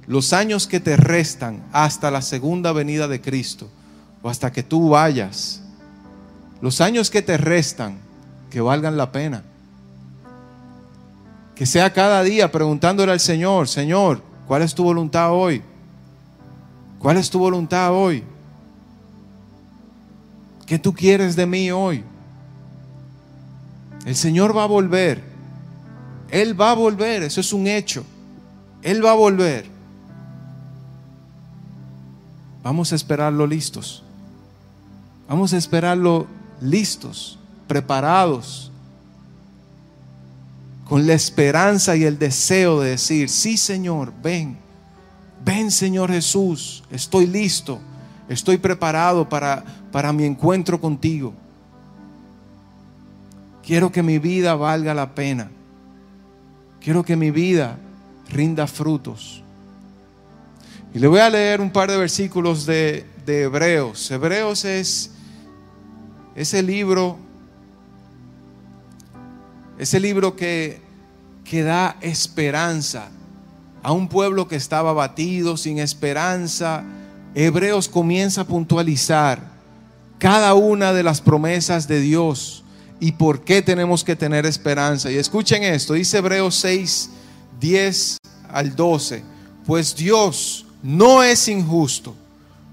los 0.08 0.32
años 0.32 0.66
que 0.66 0.80
te 0.80 0.96
restan 0.96 1.62
hasta 1.70 2.10
la 2.10 2.22
segunda 2.22 2.72
venida 2.72 3.06
de 3.08 3.20
Cristo 3.20 3.68
o 4.22 4.30
hasta 4.30 4.50
que 4.50 4.62
tú 4.62 4.88
vayas, 4.88 5.60
los 6.62 6.80
años 6.80 7.10
que 7.10 7.20
te 7.20 7.36
restan, 7.36 7.98
que 8.50 8.62
valgan 8.62 8.96
la 8.96 9.12
pena. 9.12 9.44
Que 11.54 11.66
sea 11.66 11.92
cada 11.92 12.22
día 12.22 12.50
preguntándole 12.50 13.12
al 13.12 13.20
Señor, 13.20 13.68
Señor, 13.68 14.22
¿cuál 14.48 14.62
es 14.62 14.74
tu 14.74 14.82
voluntad 14.82 15.30
hoy? 15.32 15.62
¿Cuál 16.98 17.18
es 17.18 17.30
tu 17.30 17.38
voluntad 17.38 17.92
hoy? 17.92 18.24
¿Qué 20.66 20.78
tú 20.78 20.92
quieres 20.92 21.36
de 21.36 21.46
mí 21.46 21.70
hoy? 21.70 22.02
El 24.04 24.16
Señor 24.16 24.56
va 24.56 24.64
a 24.64 24.66
volver. 24.66 25.22
Él 26.30 26.60
va 26.60 26.72
a 26.72 26.74
volver, 26.74 27.22
eso 27.22 27.40
es 27.40 27.52
un 27.52 27.66
hecho. 27.66 28.04
Él 28.82 29.04
va 29.04 29.12
a 29.12 29.14
volver. 29.14 29.66
Vamos 32.62 32.92
a 32.92 32.96
esperarlo 32.96 33.46
listos. 33.46 34.02
Vamos 35.28 35.52
a 35.52 35.58
esperarlo 35.58 36.26
listos, 36.60 37.38
preparados, 37.66 38.57
con 40.88 41.06
la 41.06 41.14
esperanza 41.14 41.96
y 41.96 42.04
el 42.04 42.18
deseo 42.18 42.80
de 42.80 42.90
decir, 42.90 43.28
sí 43.28 43.56
Señor, 43.56 44.12
ven, 44.22 44.56
ven 45.44 45.70
Señor 45.70 46.10
Jesús, 46.10 46.82
estoy 46.90 47.26
listo, 47.26 47.78
estoy 48.28 48.56
preparado 48.56 49.28
para, 49.28 49.64
para 49.92 50.12
mi 50.12 50.24
encuentro 50.24 50.80
contigo. 50.80 51.34
Quiero 53.62 53.92
que 53.92 54.02
mi 54.02 54.18
vida 54.18 54.54
valga 54.54 54.94
la 54.94 55.14
pena. 55.14 55.50
Quiero 56.80 57.04
que 57.04 57.16
mi 57.16 57.30
vida 57.30 57.78
rinda 58.30 58.66
frutos. 58.66 59.42
Y 60.94 60.98
le 60.98 61.06
voy 61.06 61.20
a 61.20 61.28
leer 61.28 61.60
un 61.60 61.70
par 61.70 61.90
de 61.90 61.98
versículos 61.98 62.64
de, 62.64 63.04
Hebreos. 63.26 64.10
Hebreos 64.10 64.64
es 64.64 65.10
ese 66.34 66.62
libro, 66.62 67.18
ese 69.78 70.00
libro 70.00 70.34
que, 70.36 70.80
que 71.44 71.62
da 71.62 71.96
esperanza 72.00 73.08
a 73.82 73.92
un 73.92 74.08
pueblo 74.08 74.48
que 74.48 74.56
estaba 74.56 74.92
batido, 74.92 75.56
sin 75.56 75.78
esperanza. 75.78 76.84
Hebreos 77.34 77.88
comienza 77.88 78.42
a 78.42 78.44
puntualizar 78.44 79.40
cada 80.18 80.54
una 80.54 80.92
de 80.92 81.02
las 81.02 81.20
promesas 81.20 81.86
de 81.86 82.00
Dios 82.00 82.64
y 83.00 83.12
por 83.12 83.44
qué 83.44 83.62
tenemos 83.62 84.02
que 84.02 84.16
tener 84.16 84.46
esperanza. 84.46 85.10
Y 85.10 85.16
escuchen 85.16 85.62
esto, 85.62 85.94
dice 85.94 86.18
Hebreos 86.18 86.56
6, 86.56 87.10
10 87.60 88.16
al 88.50 88.74
12, 88.74 89.22
pues 89.64 89.94
Dios 89.94 90.66
no 90.82 91.22
es 91.22 91.46
injusto, 91.48 92.14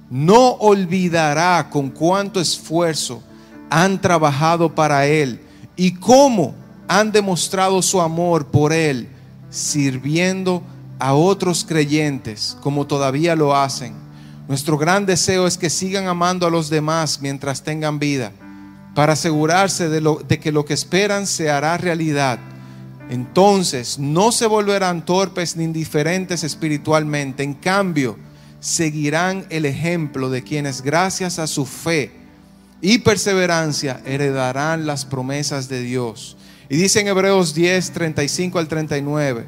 no 0.10 0.54
olvidará 0.54 1.70
con 1.70 1.90
cuánto 1.90 2.40
esfuerzo 2.40 3.22
han 3.70 4.02
trabajado 4.02 4.74
para 4.74 5.06
Él 5.06 5.40
y 5.76 5.94
cómo 5.94 6.56
han 6.88 7.12
demostrado 7.12 7.82
su 7.82 8.02
amor 8.02 8.48
por 8.48 8.74
Él, 8.74 9.10
sirviendo 9.50 10.64
a 11.00 11.14
otros 11.14 11.66
creyentes 11.66 12.58
como 12.62 12.88
todavía 12.88 13.36
lo 13.36 13.56
hacen. 13.56 13.94
Nuestro 14.48 14.78
gran 14.78 15.06
deseo 15.06 15.48
es 15.48 15.58
que 15.58 15.70
sigan 15.70 16.08
amando 16.08 16.46
a 16.46 16.52
los 16.52 16.70
demás 16.70 17.20
mientras 17.22 17.64
tengan 17.64 18.00
vida, 18.00 18.32
para 18.94 19.14
asegurarse 19.14 19.90
de, 19.90 20.18
de 20.28 20.40
que 20.40 20.52
lo 20.52 20.66
que 20.66 20.74
esperan 20.74 21.28
se 21.28 21.50
hará 21.50 21.78
realidad 21.78 22.40
entonces 23.10 24.00
no 24.00 24.32
se 24.32 24.48
volverán 24.48 25.06
torpes 25.06 25.56
ni 25.56 25.64
indiferentes 25.64 26.44
espiritualmente. 26.44 27.44
En 27.44 27.54
cambio, 27.54 28.18
seguirán 28.60 29.46
el 29.50 29.66
ejemplo 29.66 30.30
de 30.30 30.44
quienes 30.44 30.82
gracias 30.82 31.38
a 31.38 31.48
su 31.48 31.66
fe 31.66 32.12
y 32.82 33.00
perseverancia 33.00 34.02
heredarán 34.06 34.88
las 34.88 35.06
promesas 35.06 35.70
de 35.70 35.82
Dios. 35.82 36.36
Y 36.70 36.78
dice 36.78 37.00
en 37.00 37.08
Hebreos 37.08 37.54
10, 37.54 37.92
35 37.92 38.60
al 38.60 38.68
39, 38.68 39.46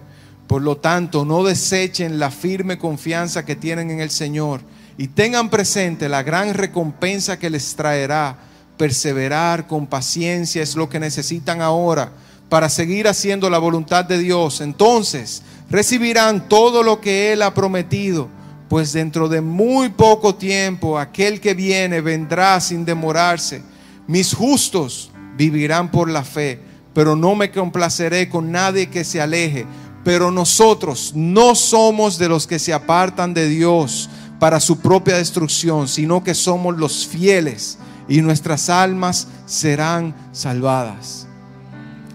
por 0.48 0.62
lo 0.62 0.78
tanto, 0.78 1.26
no 1.26 1.44
desechen 1.44 2.20
la 2.20 2.32
firme 2.32 2.78
confianza 2.78 3.44
que 3.44 3.56
tienen 3.56 3.92
en 3.92 4.00
el 4.00 4.12
Señor 4.12 4.62
y 4.98 5.10
tengan 5.10 5.50
presente 5.50 6.10
la 6.10 6.24
gran 6.24 6.54
recompensa 6.54 7.38
que 7.38 7.50
les 7.50 7.76
traerá. 7.76 8.38
Perseverar 8.78 9.66
con 9.66 9.88
paciencia 9.88 10.62
es 10.62 10.76
lo 10.76 10.88
que 10.88 11.00
necesitan 11.00 11.62
ahora 11.62 12.12
para 12.50 12.70
seguir 12.70 13.08
haciendo 13.08 13.50
la 13.50 13.58
voluntad 13.58 14.06
de 14.06 14.20
Dios, 14.20 14.62
entonces 14.62 15.44
recibirán 15.70 16.48
todo 16.48 16.84
lo 16.84 17.02
que 17.02 17.34
Él 17.34 17.42
ha 17.42 17.54
prometido, 17.54 18.30
pues 18.70 18.94
dentro 18.94 19.28
de 19.28 19.42
muy 19.42 19.90
poco 19.90 20.36
tiempo 20.36 20.98
aquel 20.98 21.42
que 21.42 21.54
viene 21.54 22.02
vendrá 22.02 22.60
sin 22.62 22.86
demorarse. 22.86 23.62
Mis 24.08 24.34
justos 24.34 25.12
vivirán 25.36 25.92
por 25.92 26.10
la 26.10 26.24
fe, 26.24 26.62
pero 26.98 27.16
no 27.16 27.36
me 27.36 27.52
complaceré 27.52 28.28
con 28.28 28.52
nadie 28.52 28.90
que 28.90 29.04
se 29.04 29.22
aleje. 29.22 29.68
Pero 30.04 30.32
nosotros 30.32 31.12
no 31.14 31.54
somos 31.54 32.18
de 32.18 32.28
los 32.28 32.48
que 32.48 32.58
se 32.58 32.74
apartan 32.74 33.36
de 33.36 33.48
Dios 33.48 34.10
para 34.40 34.60
su 34.60 34.80
propia 34.80 35.18
destrucción, 35.18 35.88
sino 35.88 36.24
que 36.24 36.34
somos 36.34 36.76
los 36.76 37.06
fieles 37.06 37.78
y 38.10 38.22
nuestras 38.22 38.68
almas 38.72 39.28
serán 39.46 40.16
salvadas. 40.32 41.28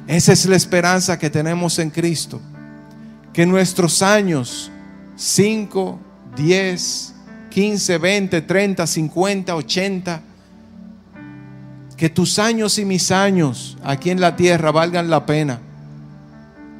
Esa 0.09 0.33
es 0.33 0.47
la 0.47 0.57
esperanza 0.57 1.16
que 1.16 1.31
tenemos 1.31 1.79
en 1.79 1.90
Cristo. 1.90 2.40
Que 3.33 3.47
nuestros 3.47 4.03
años, 4.03 4.68
5, 5.14 6.01
10, 6.35 7.14
15, 7.51 7.99
20, 7.99 8.42
30, 8.42 8.85
50, 8.85 9.55
80, 9.55 10.23
que 12.02 12.10
tus 12.10 12.40
años 12.40 12.80
y 12.80 12.84
mis 12.84 13.12
años 13.12 13.78
aquí 13.84 14.10
en 14.10 14.20
la 14.20 14.34
tierra 14.34 14.72
valgan 14.72 15.08
la 15.08 15.24
pena. 15.24 15.60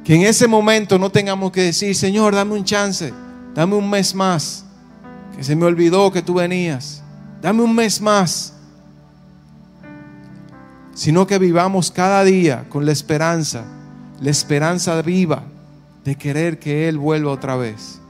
Que 0.03 0.15
en 0.15 0.23
ese 0.23 0.49
momento 0.49 0.99
no 0.99 1.09
tengamos 1.11 1.53
que 1.53 1.61
decir, 1.61 1.95
Señor, 1.95 2.35
dame 2.35 2.55
un 2.55 2.65
chance, 2.65 3.13
dame 3.55 3.73
un 3.73 3.89
mes 3.89 4.13
más, 4.13 4.65
que 5.33 5.41
se 5.41 5.55
me 5.55 5.63
olvidó 5.63 6.11
que 6.11 6.21
tú 6.21 6.33
venías, 6.33 7.01
dame 7.41 7.61
un 7.61 7.73
mes 7.73 8.01
más 8.01 8.53
sino 10.93 11.25
que 11.25 11.39
vivamos 11.39 11.89
cada 11.89 12.25
día 12.25 12.65
con 12.67 12.85
la 12.85 12.91
esperanza, 12.91 13.63
la 14.19 14.29
esperanza 14.29 15.01
viva 15.01 15.43
de 16.03 16.17
querer 16.17 16.59
que 16.59 16.89
Él 16.89 16.97
vuelva 16.97 17.31
otra 17.31 17.55
vez, 17.55 18.01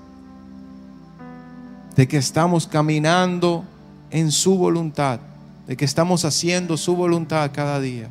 de 1.95 2.07
que 2.07 2.17
estamos 2.17 2.65
caminando 2.65 3.65
en 4.09 4.31
su 4.31 4.57
voluntad, 4.57 5.19
de 5.67 5.77
que 5.77 5.85
estamos 5.85 6.25
haciendo 6.25 6.77
su 6.77 6.95
voluntad 6.95 7.49
cada 7.53 7.79
día. 7.79 8.09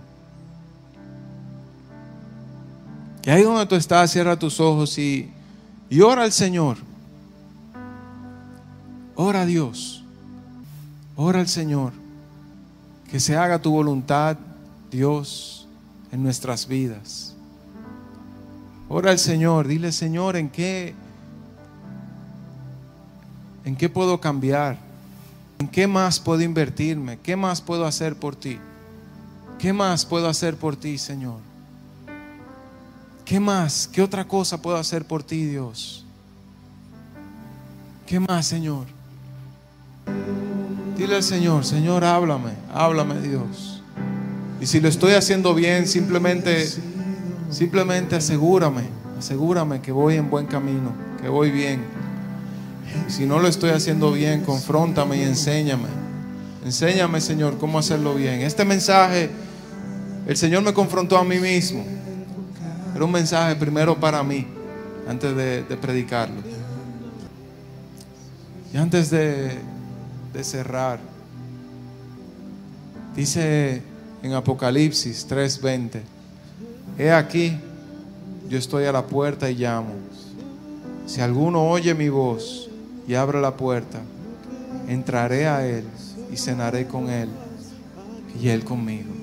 Y 3.24 3.30
ahí 3.30 3.42
donde 3.42 3.66
tú 3.66 3.74
estás, 3.74 4.10
cierra 4.10 4.38
tus 4.38 4.58
ojos 4.58 4.98
y, 4.98 5.30
y 5.88 6.00
ora 6.00 6.24
al 6.24 6.32
Señor. 6.32 6.78
Ora 9.14 9.42
a 9.42 9.46
Dios. 9.46 10.02
Ora 11.14 11.40
al 11.40 11.48
Señor. 11.48 11.92
Que 13.10 13.20
se 13.20 13.36
haga 13.36 13.60
tu 13.60 13.70
voluntad 13.70 14.36
Dios 14.90 15.68
en 16.10 16.22
nuestras 16.22 16.66
vidas. 16.66 17.34
Ora 18.88 19.10
al 19.10 19.18
Señor, 19.18 19.68
dile 19.68 19.92
Señor, 19.92 20.36
¿en 20.36 20.48
qué 20.50 20.94
¿En 23.64 23.76
qué 23.76 23.88
puedo 23.88 24.20
cambiar? 24.20 24.76
¿En 25.62 25.68
qué 25.68 25.86
más 25.86 26.18
puedo 26.18 26.42
invertirme? 26.42 27.20
¿Qué 27.22 27.36
más 27.36 27.60
puedo 27.60 27.86
hacer 27.86 28.16
por 28.16 28.34
ti? 28.34 28.58
¿Qué 29.60 29.72
más 29.72 30.04
puedo 30.04 30.28
hacer 30.28 30.56
por 30.56 30.74
ti, 30.74 30.98
Señor? 30.98 31.38
¿Qué 33.24 33.38
más? 33.38 33.88
¿Qué 33.92 34.02
otra 34.02 34.26
cosa 34.26 34.60
puedo 34.60 34.76
hacer 34.76 35.04
por 35.04 35.22
ti, 35.22 35.46
Dios? 35.46 36.04
¿Qué 38.08 38.18
más, 38.18 38.44
Señor? 38.44 38.86
Dile 40.96 41.14
al 41.14 41.22
Señor, 41.22 41.64
Señor, 41.64 42.02
háblame, 42.04 42.54
háblame, 42.74 43.20
Dios. 43.20 43.84
Y 44.60 44.66
si 44.66 44.80
lo 44.80 44.88
estoy 44.88 45.12
haciendo 45.12 45.54
bien, 45.54 45.86
simplemente, 45.86 46.66
simplemente 47.50 48.16
asegúrame, 48.16 48.82
asegúrame 49.16 49.80
que 49.80 49.92
voy 49.92 50.16
en 50.16 50.28
buen 50.28 50.46
camino, 50.46 50.92
que 51.20 51.28
voy 51.28 51.52
bien. 51.52 51.84
Si 53.08 53.26
no 53.26 53.38
lo 53.38 53.48
estoy 53.48 53.70
haciendo 53.70 54.12
bien, 54.12 54.42
confróntame 54.42 55.18
y 55.18 55.22
enséñame. 55.22 55.88
Enséñame, 56.64 57.20
Señor, 57.20 57.58
cómo 57.58 57.78
hacerlo 57.78 58.14
bien. 58.14 58.42
Este 58.42 58.64
mensaje, 58.64 59.30
el 60.26 60.36
Señor 60.36 60.62
me 60.62 60.72
confrontó 60.72 61.18
a 61.18 61.24
mí 61.24 61.38
mismo. 61.38 61.84
Era 62.94 63.04
un 63.04 63.10
mensaje 63.10 63.56
primero 63.56 63.98
para 63.98 64.22
mí, 64.22 64.46
antes 65.08 65.34
de, 65.34 65.62
de 65.64 65.76
predicarlo. 65.76 66.40
Y 68.72 68.76
antes 68.76 69.10
de, 69.10 69.58
de 70.32 70.44
cerrar, 70.44 71.00
dice 73.14 73.82
en 74.22 74.32
Apocalipsis 74.32 75.26
3:20, 75.28 76.00
he 76.98 77.10
aquí, 77.10 77.58
yo 78.48 78.58
estoy 78.58 78.84
a 78.84 78.92
la 78.92 79.06
puerta 79.06 79.50
y 79.50 79.56
llamo. 79.56 79.92
Si 81.06 81.20
alguno 81.20 81.68
oye 81.68 81.94
mi 81.94 82.08
voz 82.08 82.70
y 83.06 83.14
abre 83.14 83.40
la 83.40 83.56
puerta, 83.56 84.00
entraré 84.88 85.46
a 85.46 85.66
él 85.66 85.84
y 86.32 86.36
cenaré 86.36 86.86
con 86.86 87.10
él 87.10 87.28
y 88.40 88.48
él 88.48 88.64
conmigo. 88.64 89.21